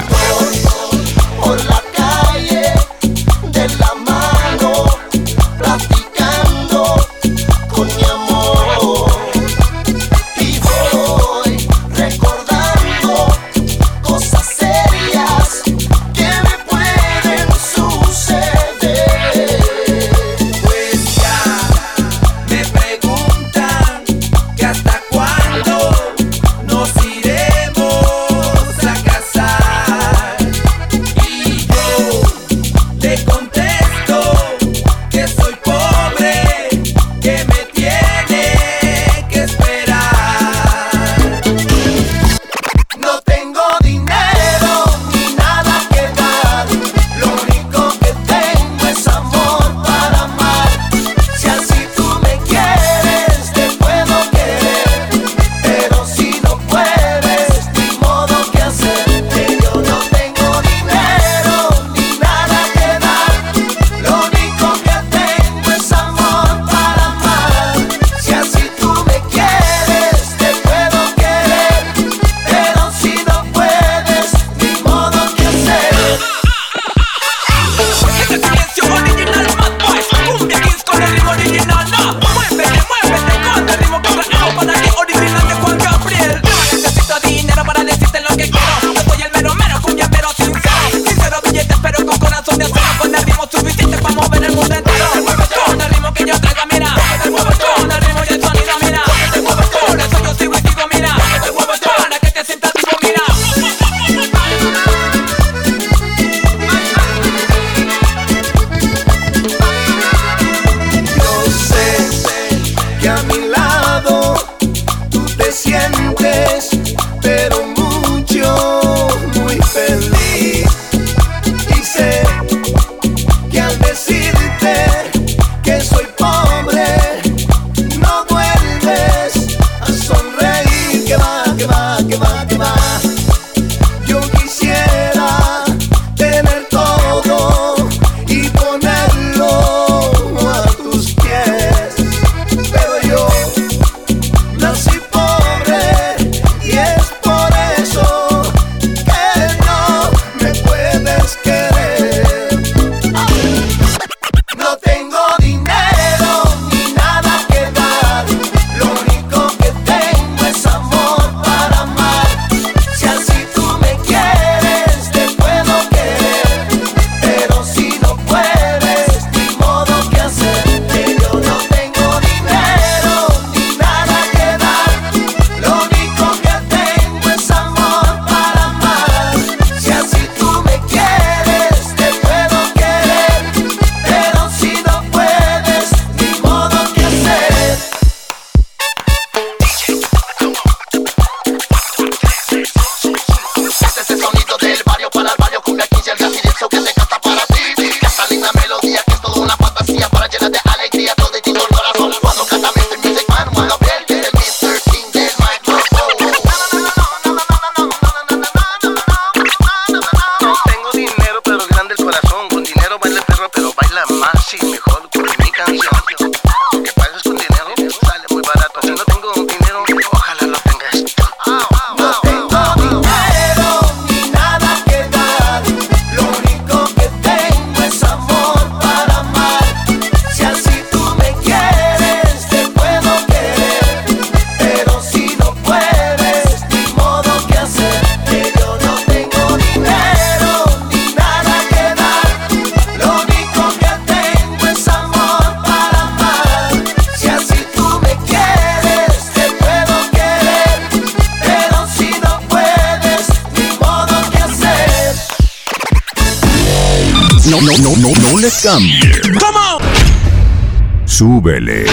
Súbele. 261.05 261.85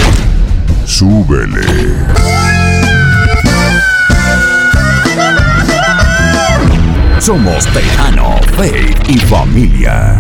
Súbele. 0.87 1.63
Somos 7.21 7.67
Tejano, 7.67 8.41
Faith 8.57 8.99
y 9.09 9.19
Familia. 9.19 10.19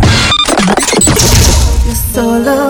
Solo 2.12 2.63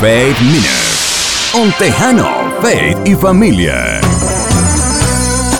Faith 0.00 0.40
Minute. 0.40 1.52
On 1.54 1.70
Tejano, 1.72 2.62
Faith 2.62 2.96
y 3.04 3.14
Familia. 3.14 4.00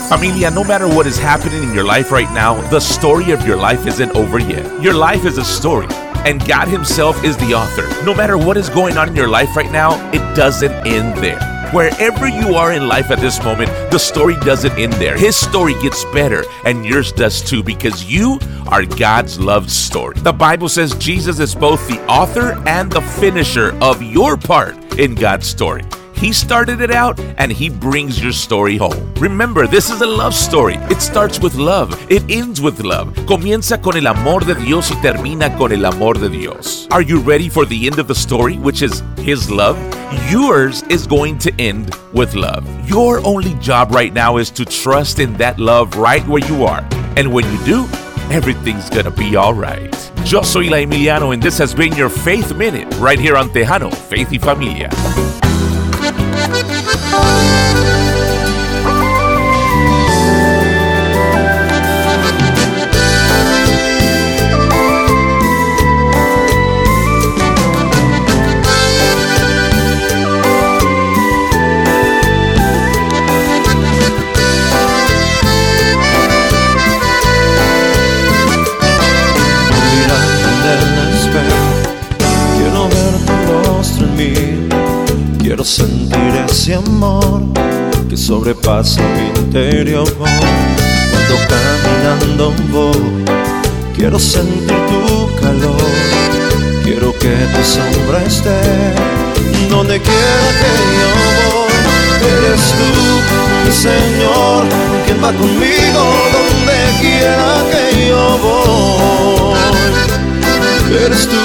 Familia, 0.08 0.50
no 0.50 0.64
matter 0.64 0.88
what 0.88 1.06
is 1.06 1.18
happening 1.18 1.62
in 1.62 1.74
your 1.74 1.84
life 1.84 2.10
right 2.10 2.32
now, 2.32 2.58
the 2.70 2.80
story 2.80 3.32
of 3.32 3.46
your 3.46 3.58
life 3.58 3.86
isn't 3.86 4.16
over 4.16 4.38
yet. 4.38 4.82
Your 4.82 4.94
life 4.94 5.26
is 5.26 5.36
a 5.36 5.44
story, 5.44 5.88
and 6.24 6.42
God 6.48 6.68
Himself 6.68 7.22
is 7.22 7.36
the 7.36 7.52
author. 7.52 7.86
No 8.06 8.14
matter 8.14 8.38
what 8.38 8.56
is 8.56 8.70
going 8.70 8.96
on 8.96 9.10
in 9.10 9.14
your 9.14 9.28
life 9.28 9.54
right 9.54 9.70
now, 9.70 9.92
it 10.10 10.34
doesn't 10.34 10.72
end 10.86 11.18
there. 11.18 11.49
Wherever 11.72 12.26
you 12.26 12.56
are 12.56 12.72
in 12.72 12.88
life 12.88 13.12
at 13.12 13.20
this 13.20 13.40
moment, 13.44 13.70
the 13.92 13.98
story 13.98 14.34
doesn't 14.40 14.76
end 14.76 14.92
there. 14.94 15.16
His 15.16 15.36
story 15.36 15.74
gets 15.74 16.04
better, 16.06 16.42
and 16.64 16.84
yours 16.84 17.12
does 17.12 17.40
too, 17.40 17.62
because 17.62 18.04
you 18.04 18.40
are 18.66 18.84
God's 18.84 19.38
loved 19.38 19.70
story. 19.70 20.16
The 20.18 20.32
Bible 20.32 20.68
says 20.68 20.96
Jesus 20.96 21.38
is 21.38 21.54
both 21.54 21.86
the 21.86 22.04
author 22.06 22.60
and 22.66 22.90
the 22.90 23.00
finisher 23.00 23.72
of 23.80 24.02
your 24.02 24.36
part 24.36 24.98
in 24.98 25.14
God's 25.14 25.46
story. 25.46 25.84
He 26.16 26.32
started 26.32 26.80
it 26.80 26.90
out 26.90 27.18
and 27.38 27.52
he 27.52 27.70
brings 27.70 28.22
your 28.22 28.32
story 28.32 28.76
home. 28.76 29.09
Remember, 29.20 29.66
this 29.66 29.90
is 29.90 30.00
a 30.00 30.06
love 30.06 30.34
story. 30.34 30.76
It 30.88 31.02
starts 31.02 31.38
with 31.38 31.54
love. 31.54 31.92
It 32.10 32.24
ends 32.30 32.62
with 32.62 32.80
love. 32.80 33.14
Comienza 33.26 33.82
con 33.82 33.98
el 33.98 34.06
amor 34.06 34.46
de 34.46 34.54
Dios 34.54 34.90
y 34.90 34.94
termina 35.02 35.54
con 35.58 35.72
el 35.72 35.84
amor 35.84 36.14
de 36.14 36.30
Dios. 36.30 36.88
Are 36.90 37.02
you 37.02 37.20
ready 37.20 37.50
for 37.50 37.66
the 37.66 37.86
end 37.86 37.98
of 37.98 38.08
the 38.08 38.14
story, 38.14 38.56
which 38.56 38.80
is 38.80 39.02
his 39.18 39.50
love? 39.50 39.76
Yours 40.30 40.84
is 40.88 41.06
going 41.06 41.36
to 41.36 41.52
end 41.58 41.94
with 42.14 42.34
love. 42.34 42.64
Your 42.88 43.20
only 43.26 43.52
job 43.60 43.90
right 43.90 44.14
now 44.14 44.38
is 44.38 44.50
to 44.52 44.64
trust 44.64 45.18
in 45.18 45.34
that 45.34 45.58
love 45.58 45.98
right 45.98 46.26
where 46.26 46.42
you 46.48 46.64
are. 46.64 46.82
And 47.18 47.30
when 47.30 47.44
you 47.52 47.62
do, 47.66 47.86
everything's 48.30 48.88
gonna 48.88 49.10
be 49.10 49.36
alright. 49.36 49.94
Yo 50.24 50.40
soy 50.40 50.70
La 50.70 50.78
Emiliano, 50.78 51.34
and 51.34 51.42
this 51.42 51.58
has 51.58 51.74
been 51.74 51.94
your 51.94 52.08
Faith 52.08 52.54
Minute 52.56 52.88
right 52.98 53.20
here 53.20 53.36
on 53.36 53.50
Tejano, 53.50 53.92
Faith 53.92 54.30
y 54.30 54.38
Familia. 54.38 54.88
Que 88.08 88.16
sobrepasa 88.16 89.02
mi 89.02 89.40
interior. 89.40 90.08
Cuando 90.14 91.36
caminando 91.48 92.54
voy, 92.70 93.24
quiero 93.96 94.20
sentir 94.20 94.76
tu 94.86 95.34
calor, 95.40 95.80
quiero 96.84 97.12
que 97.18 97.34
tu 97.54 97.64
sombra 97.64 98.22
esté 98.24 98.60
donde 99.68 100.00
quiera 100.00 100.46
que 100.60 100.72
yo 101.00 101.10
voy. 101.50 101.72
Eres 102.38 102.64
tú, 102.78 102.90
mi 103.64 103.72
Señor, 103.72 104.64
quien 105.06 105.18
va 105.24 105.32
conmigo 105.32 106.02
donde 106.36 106.78
quiera 107.00 107.64
que 107.72 108.06
yo 108.06 108.38
voy. 108.38 109.58
Eres 111.04 111.28
tú, 111.28 111.44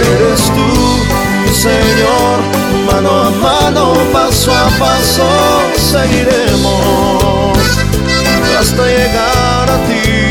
eres 0.00 0.42
tú, 0.44 0.99
Señor, 1.60 2.40
mano 2.86 3.10
a 3.20 3.30
mano, 3.32 3.92
paso 4.14 4.50
a 4.50 4.70
paso, 4.78 5.28
seguiremos 5.76 7.58
hasta 8.58 8.86
llegar 8.86 9.68
a 9.68 9.76
ti. 9.86 10.29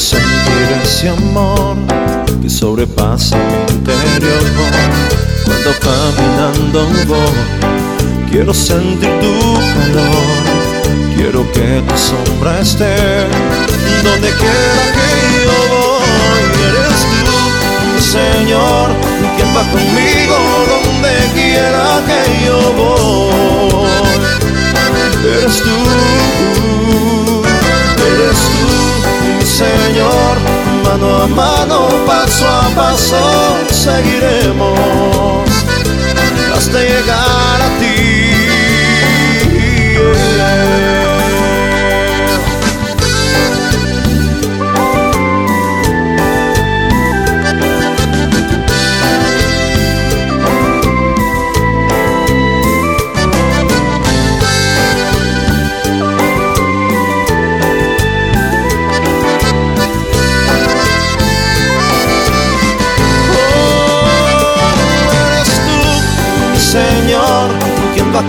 Sentir 0.00 0.80
ese 0.82 1.10
amor 1.10 1.76
que 2.40 2.48
sobrepasa 2.48 3.36
mi 3.36 3.74
interior. 3.74 4.42
Cuando 5.44 5.70
caminando 5.78 6.88
voy, 7.06 8.30
quiero 8.30 8.54
sentir 8.54 9.10
tu 9.20 9.54
calor. 9.54 10.60
Quiero 11.14 11.40
que 11.52 11.82
tu 11.86 11.96
sombra 11.98 12.60
esté 12.60 12.96
donde 14.02 14.30
quiera 14.30 14.84
que 14.96 15.10
yo 15.44 15.58
voy. 15.74 16.48
Eres 16.70 17.02
tú, 17.20 17.38
Señor, 18.00 18.86
quien 19.36 19.48
va 19.54 19.62
conmigo 19.70 20.36
donde 20.72 21.12
quiera 21.34 21.84
que 22.06 22.20
yo 22.46 22.58
voy. 22.72 23.90
Eres 25.36 25.56
tú, 25.58 25.78
Señor, 29.58 30.36
mano 30.84 31.22
a 31.22 31.26
mano, 31.26 31.88
paso 32.06 32.46
a 32.46 32.68
paso, 32.74 33.16
seguiremos. 33.70 35.50
Hasta 36.56 36.78
llegar 36.78 37.60
a 37.60 37.69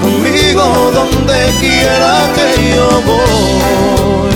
conmigo 0.02 0.91
donde 0.93 1.39
quiera 1.60 2.14
que 2.36 2.47
yo 2.76 2.88
voy. 3.06 4.32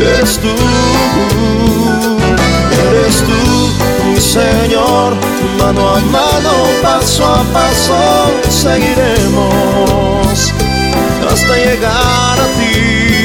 Eres 0.00 0.32
tú, 0.38 0.54
eres 2.88 3.16
tú, 3.28 3.42
mi 4.06 4.18
Señor, 4.20 5.10
mano 5.58 5.82
a 5.96 5.98
mano, 6.00 6.52
paso 6.82 7.24
a 7.26 7.42
paso, 7.52 7.98
seguiremos 8.48 10.38
hasta 11.30 11.54
llegar 11.56 12.36
a 12.40 12.46
ti. 12.58 13.17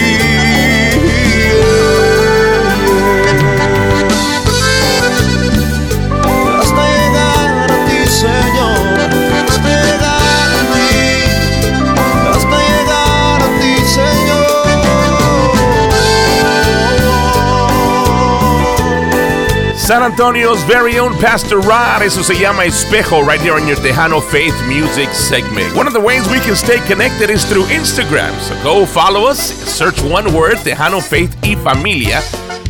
San 19.83 20.01
Antonio's 20.01 20.63
very 20.63 20.97
own 20.97 21.11
Pastor 21.15 21.59
Rod. 21.59 22.01
Eso 22.01 22.21
se 22.21 22.35
llama 22.35 22.63
Espejo 22.63 23.21
right 23.21 23.41
here 23.41 23.53
on 23.53 23.67
your 23.67 23.75
Tejano 23.75 24.21
Faith 24.31 24.55
Music 24.65 25.09
segment. 25.09 25.75
One 25.75 25.87
of 25.87 25.93
the 25.93 25.99
ways 25.99 26.25
we 26.29 26.39
can 26.39 26.55
stay 26.55 26.79
connected 26.87 27.29
is 27.29 27.43
through 27.43 27.63
Instagram. 27.65 28.31
So 28.39 28.55
go 28.63 28.85
follow 28.85 29.25
us, 29.27 29.39
search 29.41 30.01
one 30.01 30.33
word, 30.33 30.55
Tejano 30.59 31.01
Faith 31.03 31.35
y 31.43 31.55
Familia. 31.55 32.21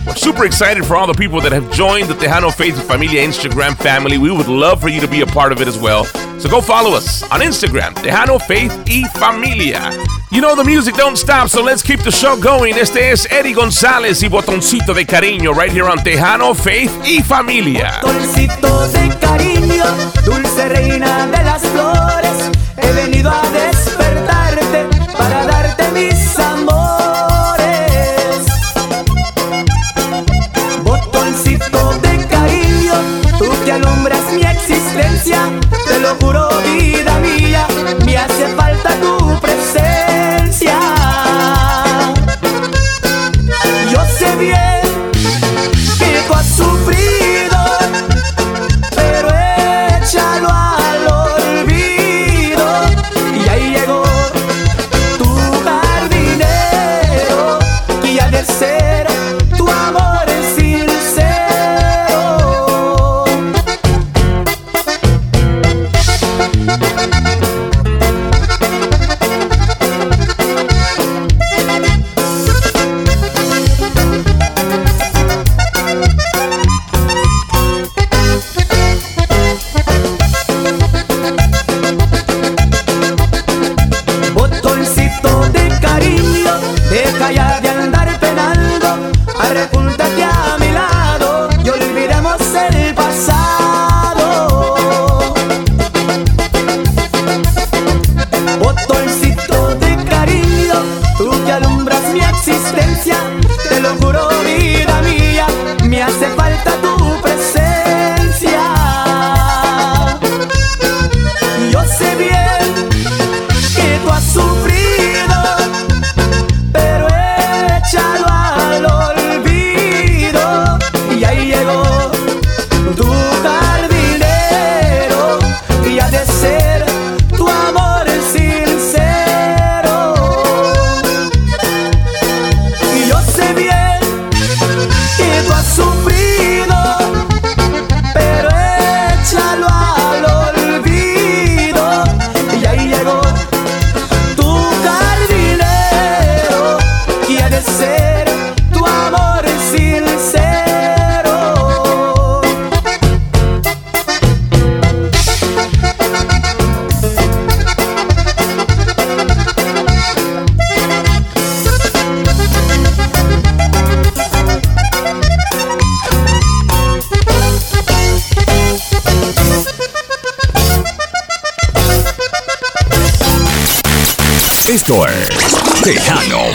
We're 0.06 0.16
super 0.16 0.44
excited 0.46 0.86
for 0.86 0.98
all 0.98 1.08
the 1.08 1.14
people 1.14 1.40
that 1.42 1.54
have 1.54 1.72
joined 1.72 2.10
the 2.10 2.14
Tejano 2.14 2.54
Faith 2.54 2.76
Familia 2.88 3.26
Instagram 3.26 3.78
family. 3.78 4.18
We 4.18 4.32
would 4.32 4.50
love 4.50 4.82
for 4.82 4.90
you 4.90 5.00
to 5.00 5.08
be 5.08 5.22
a 5.22 5.26
part 5.26 5.54
of 5.54 5.62
it 5.62 5.68
as 5.68 5.80
well. 5.80 6.04
So 6.40 6.50
go 6.50 6.60
follow 6.60 6.92
us 6.92 7.24
on 7.32 7.40
Instagram, 7.40 7.94
Tejano 7.96 8.42
Faith 8.42 8.84
y 8.86 9.08
Familia. 9.14 9.80
You 10.30 10.42
know 10.42 10.56
the 10.56 10.64
music 10.66 10.96
don't 10.96 11.16
stop, 11.16 11.48
so 11.48 11.64
let's 11.64 11.82
keep 11.82 12.02
the 12.02 12.12
show 12.12 12.36
going. 12.36 12.76
Este 12.76 13.12
es 13.12 13.26
Eddie 13.32 13.54
González 13.54 14.22
y 14.24 14.28
Botoncito 14.28 14.94
de 14.94 15.06
Cariño, 15.06 15.56
right 15.56 15.72
here 15.72 15.88
on 15.88 16.00
Tejano 16.00 16.54
Faith 16.54 16.92
y 17.06 17.22
Familia. 17.22 18.02
Botoncito 18.02 18.88
de 18.90 19.10
cariño, 19.20 19.86
dulce 20.26 20.68
reina 20.68 21.28
de 21.28 21.44
las 21.44 21.62
flores, 21.62 22.52
he 22.76 22.92
venido 22.92 23.30
a 23.30 23.42
despertarte 23.52 24.86
para 25.18 25.46
darte 25.46 25.92
mis 25.92 26.40
amores. 26.40 27.13
Te 35.88 36.00
lo 36.00 36.16
juro 36.22 36.43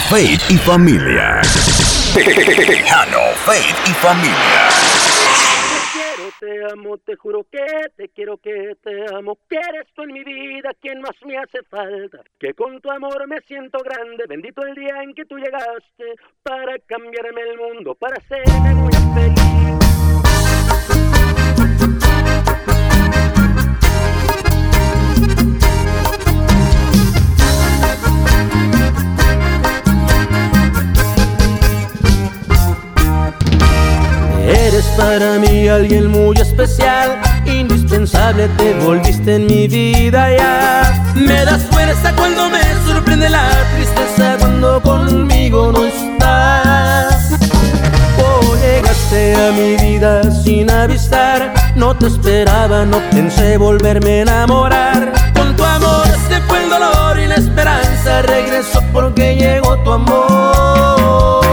Faith 0.09 0.41
y 0.49 0.57
Familia. 0.57 1.39
Tejano, 2.15 3.19
Faith 3.45 3.77
y 3.85 3.93
Familia. 3.93 4.69
quiero, 5.93 6.31
te 6.39 6.73
amo, 6.73 6.97
te 6.97 7.15
juro 7.15 7.43
que 7.43 7.63
te 7.95 8.09
quiero, 8.09 8.37
que 8.37 8.75
te 8.81 9.15
amo, 9.15 9.37
que 9.47 9.57
eres 9.57 9.85
tú 9.93 10.01
en 10.01 10.13
mi 10.13 10.23
vida 10.23 10.71
quien 10.81 10.99
más 11.01 11.13
me 11.23 11.37
hace 11.37 11.61
falta, 11.69 12.23
que 12.39 12.55
con 12.55 12.81
tu 12.81 12.89
amor 12.89 13.27
me 13.27 13.39
siento 13.41 13.77
grande, 13.83 14.23
bendito 14.27 14.65
el 14.65 14.73
día 14.73 15.03
en 15.03 15.13
que 15.13 15.25
tú 15.25 15.37
llegaste 15.37 16.15
para 16.41 16.79
cambiarme 16.87 17.41
el 17.41 17.57
mundo, 17.57 17.93
para 17.93 18.17
hacerme 18.17 18.73
muy 18.73 18.91
feliz. 19.13 19.88
Eres 34.79 34.91
para 34.95 35.39
mí 35.39 35.67
alguien 35.67 36.07
muy 36.07 36.37
especial, 36.37 37.19
indispensable, 37.45 38.47
te 38.57 38.73
volviste 38.75 39.35
en 39.35 39.45
mi 39.45 39.67
vida 39.67 40.33
ya. 40.37 41.11
Me 41.15 41.43
das 41.43 41.63
fuerza 41.63 42.13
cuando 42.15 42.49
me 42.49 42.61
sorprende 42.87 43.29
la 43.29 43.49
tristeza, 43.75 44.37
cuando 44.39 44.81
conmigo 44.81 45.73
no 45.73 45.83
estás. 45.83 47.33
Oh, 48.19 48.55
llegaste 48.55 49.35
a 49.35 49.51
mi 49.51 49.75
vida 49.75 50.31
sin 50.31 50.71
avisar, 50.71 51.53
no 51.75 51.93
te 51.97 52.07
esperaba, 52.07 52.85
no 52.85 52.99
pensé 53.11 53.57
volverme 53.57 54.19
a 54.19 54.21
enamorar. 54.21 55.11
Con 55.33 55.57
tu 55.57 55.65
amor 55.65 56.07
se 56.29 56.39
fue 56.43 56.63
el 56.63 56.69
dolor 56.69 57.19
y 57.19 57.27
la 57.27 57.35
esperanza, 57.35 58.21
regresó 58.21 58.81
porque 58.93 59.35
llegó 59.35 59.75
tu 59.83 59.91
amor. 59.91 61.48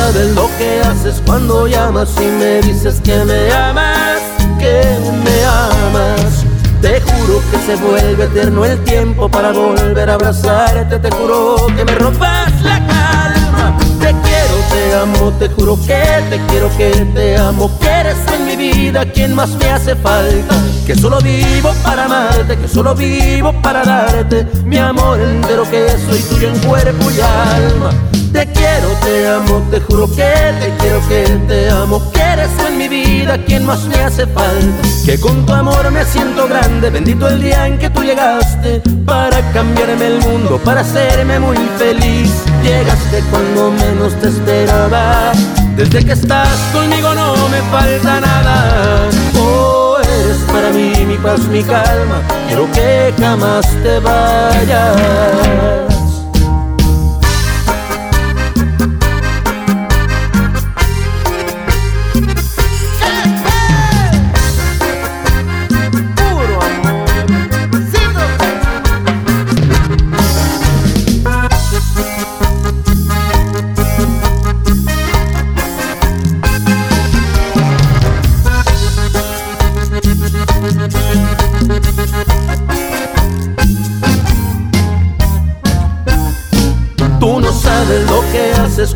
Sabes 0.00 0.34
lo 0.34 0.48
que 0.56 0.80
haces 0.80 1.22
cuando 1.26 1.66
llamas 1.66 2.08
y 2.16 2.24
me 2.24 2.62
dices 2.62 3.00
que 3.02 3.22
me 3.22 3.52
amas, 3.52 4.18
que 4.58 4.82
me 5.24 5.44
amas. 5.44 6.46
Te 6.80 7.02
juro 7.02 7.42
que 7.50 7.58
se 7.58 7.76
vuelve 7.76 8.24
eterno 8.24 8.64
el 8.64 8.82
tiempo 8.84 9.28
para 9.28 9.52
volver 9.52 10.08
a 10.08 10.14
abrazarte. 10.14 10.98
Te 10.98 11.10
juro 11.10 11.66
que 11.76 11.84
me 11.84 11.94
robas 11.96 12.50
la 12.62 12.78
calma. 12.86 13.78
Te 14.00 14.06
quiero, 14.06 14.56
te 14.70 14.94
amo, 14.94 15.32
te 15.38 15.48
juro 15.50 15.78
que 15.86 16.02
te 16.30 16.40
quiero, 16.48 16.70
que 16.78 16.90
te 17.14 17.36
amo. 17.36 17.70
Que 17.78 17.88
eres 17.88 18.16
mi 18.30 18.39
vida 18.60 19.04
quien 19.06 19.34
más 19.34 19.50
me 19.56 19.70
hace 19.70 19.96
falta. 19.96 20.54
Que 20.86 20.94
solo 20.94 21.18
vivo 21.20 21.72
para 21.82 22.04
amarte, 22.04 22.56
que 22.56 22.68
solo 22.68 22.94
vivo 22.94 23.52
para 23.62 23.82
darte 23.84 24.46
mi 24.64 24.76
amor 24.78 25.20
entero. 25.20 25.64
Que 25.70 25.88
soy 26.06 26.20
tuyo 26.30 26.48
en 26.48 26.58
cuerpo 26.60 27.10
y 27.10 27.20
alma. 27.20 27.90
Te 28.32 28.46
quiero, 28.46 28.88
te 29.02 29.28
amo, 29.28 29.60
te 29.72 29.80
juro 29.80 30.06
que 30.06 30.32
te 30.60 30.72
quiero, 30.78 31.00
que 31.08 31.24
te 31.48 31.68
amo, 31.68 32.00
que 32.12 32.20
eres 32.20 32.50
en 32.64 32.78
mi 32.78 32.86
vida 32.86 33.36
quien 33.44 33.66
más 33.66 33.84
me 33.86 33.96
hace 33.96 34.24
falta. 34.26 34.88
Que 35.04 35.18
con 35.18 35.44
tu 35.44 35.52
amor 35.52 35.90
me 35.90 36.04
siento 36.04 36.46
grande, 36.46 36.90
bendito 36.90 37.26
el 37.26 37.42
día 37.42 37.66
en 37.66 37.78
que 37.78 37.90
tú 37.90 38.04
llegaste 38.04 38.82
para 39.04 39.40
cambiarme 39.52 40.06
el 40.06 40.20
mundo, 40.20 40.60
para 40.64 40.82
hacerme 40.82 41.40
muy 41.40 41.56
feliz. 41.76 42.30
Llegaste 42.62 43.20
cuando 43.30 43.72
menos 43.72 44.14
te 44.20 44.28
esperaba. 44.28 45.32
Desde 45.76 46.04
que 46.04 46.12
estás 46.12 46.48
conmigo 46.72 47.14
no 47.14 47.48
me 47.48 47.60
falta 47.70 48.20
nada. 48.20 49.08
Oh, 49.38 49.96
eres 49.98 50.38
para 50.52 50.70
mí 50.70 50.92
mi 51.06 51.16
paz, 51.16 51.40
mi 51.48 51.62
calma. 51.62 52.22
Quiero 52.48 52.70
que 52.72 53.14
jamás 53.18 53.66
te 53.82 53.98
vayas. 54.00 55.99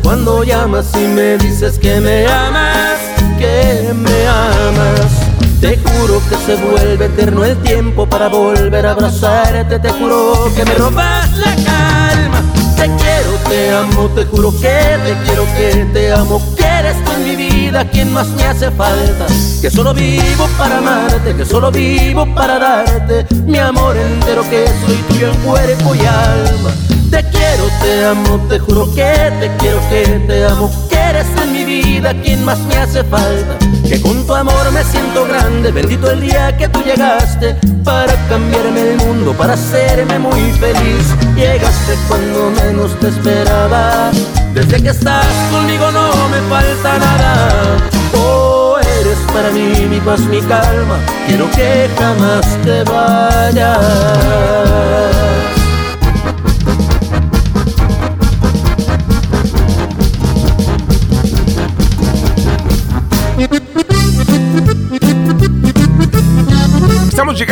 Cuando 0.01 0.43
llamas 0.43 0.87
y 0.95 1.07
me 1.07 1.37
dices 1.37 1.77
que 1.79 1.99
me 1.99 2.27
amas, 2.27 2.99
que 3.37 3.93
me 3.93 4.27
amas. 4.27 5.25
Te 5.61 5.77
juro 5.77 6.21
que 6.29 6.35
se 6.37 6.55
vuelve 6.55 7.05
eterno 7.05 7.43
el 7.43 7.57
tiempo 7.57 8.07
para 8.07 8.27
volver 8.27 8.85
a 8.85 8.91
abrazarte. 8.91 9.79
Te 9.79 9.89
juro 9.89 10.51
que 10.55 10.65
me 10.65 10.75
robas 10.75 11.37
la 11.37 11.55
calma. 11.55 12.41
Te 12.75 12.83
quiero, 12.83 13.31
te 13.49 13.71
amo, 13.73 14.09
te 14.09 14.25
juro 14.25 14.51
que 14.51 14.99
te 15.05 15.17
quiero, 15.25 15.45
que 15.57 15.85
te 15.93 16.11
amo. 16.11 16.41
Que 16.55 16.65
eres 16.65 17.03
tú 17.03 17.11
en 17.11 17.23
mi 17.23 17.35
vida 17.35 17.89
quien 17.89 18.13
más 18.13 18.27
me 18.29 18.43
hace 18.43 18.69
falta. 18.71 19.25
Que 19.61 19.71
solo 19.71 19.93
vivo 19.93 20.47
para 20.57 20.77
amarte, 20.77 21.35
que 21.35 21.45
solo 21.45 21.71
vivo 21.71 22.27
para 22.35 22.59
darte 22.59 23.25
mi 23.45 23.57
amor 23.57 23.95
entero, 23.97 24.43
que 24.49 24.67
soy 24.85 24.97
tuyo 25.09 25.31
en 25.31 25.37
cuerpo 25.41 25.95
y 25.95 25.99
alma. 25.99 26.71
Te 27.09 27.23
quiero, 27.29 27.67
te 27.81 28.05
amo, 28.05 28.39
te 28.49 28.59
juro 28.59 28.85
que 28.93 29.31
te 29.39 29.51
quiero, 29.57 29.79
que 29.89 30.19
te 30.27 30.45
amo, 30.45 30.71
que 30.89 30.95
eres 30.97 31.27
en 31.41 31.53
mi 31.53 31.63
vida 31.63 32.13
quien 32.21 32.43
más 32.43 32.59
me 32.59 32.77
hace 32.77 33.03
falta. 33.03 33.57
Que 33.87 34.01
con 34.01 34.25
tu 34.25 34.33
amor 34.33 34.71
me 34.71 34.83
siento 34.83 35.25
grande, 35.25 35.71
bendito 35.71 36.11
el 36.11 36.21
día 36.21 36.55
que 36.57 36.67
tú 36.67 36.81
llegaste 36.83 37.55
para 37.83 38.13
cambiarme 38.27 38.93
el 38.93 38.97
mundo, 38.97 39.33
para 39.33 39.53
hacerme 39.53 40.17
muy 40.19 40.51
feliz. 40.59 41.15
Llegaste 41.35 41.95
cuando 42.07 42.51
menos 42.51 42.99
te 42.99 43.09
esperaba. 43.09 44.11
Desde 44.53 44.81
que 44.81 44.89
estás 44.89 45.27
conmigo 45.51 45.91
no 45.91 46.09
me 46.29 46.39
falta 46.49 46.97
nada. 46.97 47.77
Oh, 48.15 48.77
eres 48.99 49.19
para 49.33 49.51
mí 49.51 49.85
mi 49.89 49.99
paz, 49.99 50.21
mi 50.21 50.41
calma. 50.41 50.99
Quiero 51.27 51.49
que 51.51 51.89
jamás 51.97 52.57
te 52.63 52.83
vayas. 52.83 53.85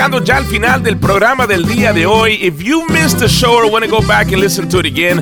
Llegando 0.03 0.25
ya 0.25 0.37
al 0.37 0.45
final 0.45 0.83
del 0.83 0.97
programa 0.97 1.47
del 1.47 1.65
día 1.65 1.93
de 1.93 2.05
hoy. 2.05 2.33
If 2.41 2.61
you 2.61 2.85
missed 2.89 3.19
the 3.19 3.29
show 3.29 3.55
or 3.55 3.71
want 3.71 3.85
to 3.85 3.89
go 3.89 4.05
back 4.05 4.33
and 4.33 4.41
listen 4.41 4.67
to 4.69 4.79
it 4.79 4.85
again, 4.85 5.19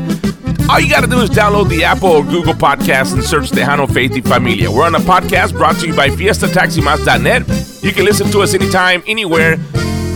all 0.70 0.80
you 0.80 0.90
got 0.90 1.02
to 1.02 1.08
do 1.08 1.22
is 1.22 1.30
download 1.30 1.70
the 1.70 1.84
Apple 1.84 2.10
or 2.10 2.24
Google 2.24 2.56
podcast 2.56 3.14
and 3.14 3.24
search 3.24 3.52
Tejano 3.52 3.88
Faith 3.88 4.14
y 4.14 4.22
Familia. 4.22 4.72
We're 4.72 4.86
on 4.86 4.96
a 4.96 5.00
podcast 5.00 5.54
brought 5.54 5.78
to 5.82 5.88
you 5.88 5.94
by 5.94 6.10
FiestaTaximas.net. 6.10 7.84
You 7.84 7.92
can 7.92 8.06
listen 8.06 8.32
to 8.32 8.42
us 8.42 8.56
anytime, 8.56 9.04
anywhere. 9.06 9.58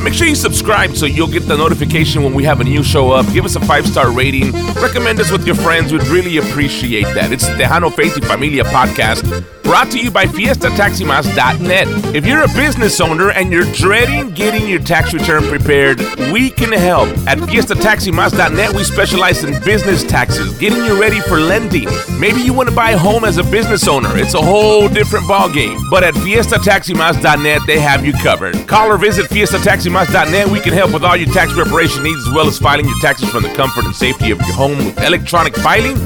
Make 0.04 0.16
sure 0.16 0.26
you 0.26 0.36
subscribe 0.36 0.96
so 0.96 1.06
you'll 1.06 1.32
get 1.32 1.48
the 1.48 1.58
notification 1.58 2.24
when 2.24 2.34
we 2.34 2.44
have 2.46 2.60
a 2.60 2.64
new 2.64 2.84
show 2.84 3.12
up. 3.12 3.32
Give 3.34 3.46
us 3.46 3.56
a 3.56 3.60
five 3.60 3.86
star 3.86 4.12
rating. 4.12 4.52
Recommend 4.82 5.20
us 5.20 5.32
with 5.32 5.46
your 5.46 5.56
friends. 5.56 5.92
We'd 5.92 6.08
really 6.08 6.38
appreciate 6.38 7.06
that. 7.14 7.32
It's 7.32 7.46
Tejano 7.46 7.94
Faith 7.94 8.18
y 8.20 8.28
Familia 8.28 8.64
podcast 8.64 9.46
brought 9.66 9.90
to 9.90 10.00
you 10.00 10.12
by 10.12 10.28
FiestaTaximas.net. 10.28 12.16
If 12.16 12.24
you're 12.26 12.44
a 12.44 12.48
business 12.50 13.02
owner 13.02 13.32
and 13.32 13.52
you're 13.52 13.66
dreading 13.74 14.30
getting 14.30 14.70
your 14.70 14.80
tax 14.80 15.12
return 15.12 15.42
prepared, 15.44 16.00
we 16.32 16.52
can 16.52 16.72
help. 16.72 17.10
At 17.28 17.40
FiestaTaximas.net, 17.40 18.74
we 18.76 18.84
specialize 18.84 19.44
in 19.44 19.60
business 19.64 20.04
taxes, 20.04 20.56
getting 20.60 20.86
you 20.86 21.02
ready 21.02 21.20
for 21.20 21.40
lending. 21.40 21.88
Maybe 22.20 22.42
you 22.42 22.54
want 22.54 22.70
to 22.70 22.76
buy 22.76 22.92
a 22.92 22.98
home 22.98 23.26
as 23.26 23.38
a 23.38 23.44
business 23.44 23.88
owner. 23.88 24.16
It's 24.16 24.36
a 24.36 24.42
whole 24.42 24.88
different 24.88 25.26
ballgame. 25.26 25.80
But 25.90 26.04
at 26.04 26.14
FiestaTaximas.net, 26.14 27.62
they 27.66 27.80
have 27.80 28.06
you 28.06 28.14
covered. 28.14 28.68
Call 28.68 28.92
or 28.92 28.98
visit 29.00 29.26
FiestaTaximas.net. 29.32 30.48
We 30.48 30.60
can 30.60 30.74
help 30.74 30.94
with 30.94 31.04
all 31.04 31.18
your 31.18 31.34
tax 31.34 31.54
preparation 31.54 32.04
needs 32.04 32.28
as 32.28 32.34
well 32.36 32.48
as 32.48 32.60
filing 32.60 32.86
your 32.86 33.00
taxes 33.02 33.30
from 33.32 33.42
the 33.42 33.54
comfort 33.56 33.86
and 33.86 33.96
safety 33.96 34.30
of 34.30 34.40
your 34.42 34.54
home 34.54 34.78
with 34.78 35.02
electronic 35.02 35.56
filing 35.56 35.98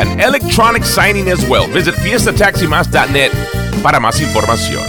and 0.00 0.20
electronic 0.20 0.82
signing 0.82 1.28
as 1.28 1.48
well. 1.48 1.68
Visit 1.68 1.94
FiestaTaximas.net 1.94 3.03
para 3.82 4.00
más 4.00 4.20
información. 4.20 4.82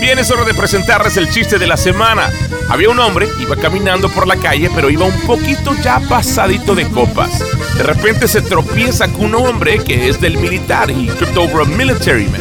Bien, 0.00 0.18
es 0.18 0.30
hora 0.30 0.44
de 0.44 0.54
presentarles 0.54 1.16
el 1.16 1.28
chiste 1.28 1.58
de 1.58 1.66
la 1.66 1.76
semana. 1.76 2.30
Había 2.70 2.88
un 2.88 2.98
hombre, 2.98 3.28
iba 3.40 3.56
caminando 3.56 4.08
por 4.08 4.26
la 4.26 4.36
calle, 4.36 4.70
pero 4.74 4.88
iba 4.88 5.04
un 5.04 5.20
poquito 5.22 5.74
ya 5.82 6.00
pasadito 6.00 6.74
de 6.74 6.88
copas. 6.88 7.40
De 7.76 7.82
repente 7.82 8.26
se 8.26 8.40
tropieza 8.40 9.08
con 9.08 9.26
un 9.26 9.34
hombre 9.34 9.78
que 9.84 10.08
es 10.08 10.20
del 10.20 10.38
militar 10.38 10.90
y 10.90 11.08
tripped 11.08 11.36
over 11.36 11.62
a 11.62 11.64
military 11.64 12.26
man. 12.28 12.40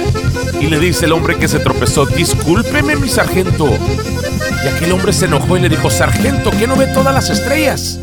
Y 0.61 0.67
le 0.67 0.79
dice 0.79 1.05
el 1.05 1.11
hombre 1.11 1.35
que 1.35 1.47
se 1.47 1.59
tropezó, 1.59 2.05
discúlpeme 2.05 2.95
mi 2.95 3.09
sargento. 3.09 3.67
Y 4.63 4.67
aquel 4.67 4.91
hombre 4.93 5.11
se 5.11 5.25
enojó 5.25 5.57
y 5.57 5.61
le 5.61 5.69
dijo, 5.69 5.89
sargento, 5.89 6.51
¿qué 6.51 6.67
no 6.67 6.75
ve 6.75 6.87
todas 6.87 7.13
las 7.13 7.29
estrellas? 7.29 7.99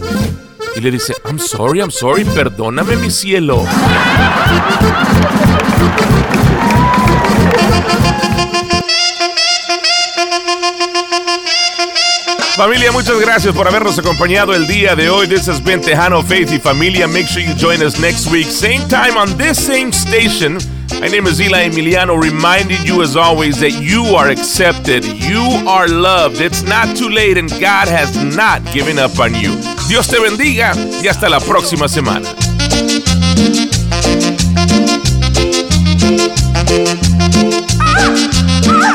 Y 0.76 0.80
le 0.80 0.90
dice, 0.90 1.14
I'm 1.24 1.38
sorry, 1.38 1.78
I'm 1.78 1.90
sorry, 1.90 2.24
perdóname 2.24 2.96
mi 2.96 3.10
cielo. 3.10 3.64
Familia, 12.56 12.92
muchas 12.92 13.18
gracias 13.18 13.52
por 13.52 13.66
habernos 13.66 13.98
acompañado 13.98 14.54
el 14.54 14.68
día 14.68 14.94
de 14.94 15.10
hoy. 15.10 15.26
This 15.26 15.48
has 15.48 15.60
been 15.60 15.80
Tejano 15.80 16.22
Faith 16.22 16.52
y 16.52 16.60
Familia. 16.60 17.08
Make 17.08 17.26
sure 17.26 17.42
you 17.42 17.52
join 17.56 17.82
us 17.82 17.98
next 17.98 18.30
week, 18.30 18.46
same 18.46 18.86
time 18.88 19.16
on 19.16 19.36
this 19.36 19.58
same 19.58 19.92
station. 19.92 20.58
My 21.00 21.08
name 21.08 21.26
is 21.26 21.40
Eli 21.40 21.68
Emiliano, 21.68 22.16
reminding 22.16 22.78
you 22.86 23.02
as 23.02 23.16
always 23.16 23.58
that 23.58 23.72
you 23.72 24.14
are 24.14 24.28
accepted, 24.28 25.04
you 25.04 25.42
are 25.66 25.88
loved. 25.88 26.40
It's 26.40 26.62
not 26.62 26.96
too 26.96 27.08
late, 27.08 27.36
and 27.38 27.50
God 27.60 27.88
has 27.88 28.16
not 28.16 28.64
given 28.72 29.00
up 29.00 29.18
on 29.18 29.34
you. 29.34 29.56
Dios 29.88 30.06
te 30.06 30.20
bendiga 30.20 30.74
y 31.02 31.08
hasta 31.08 31.28
la 31.28 31.40
próxima 31.40 31.88
semana. 31.88 32.28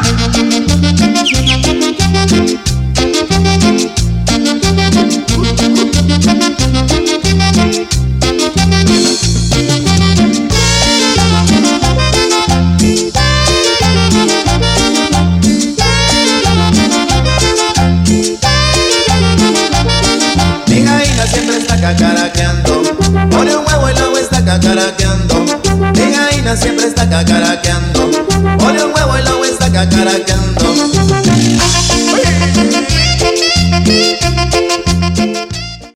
Mi 0.09 0.48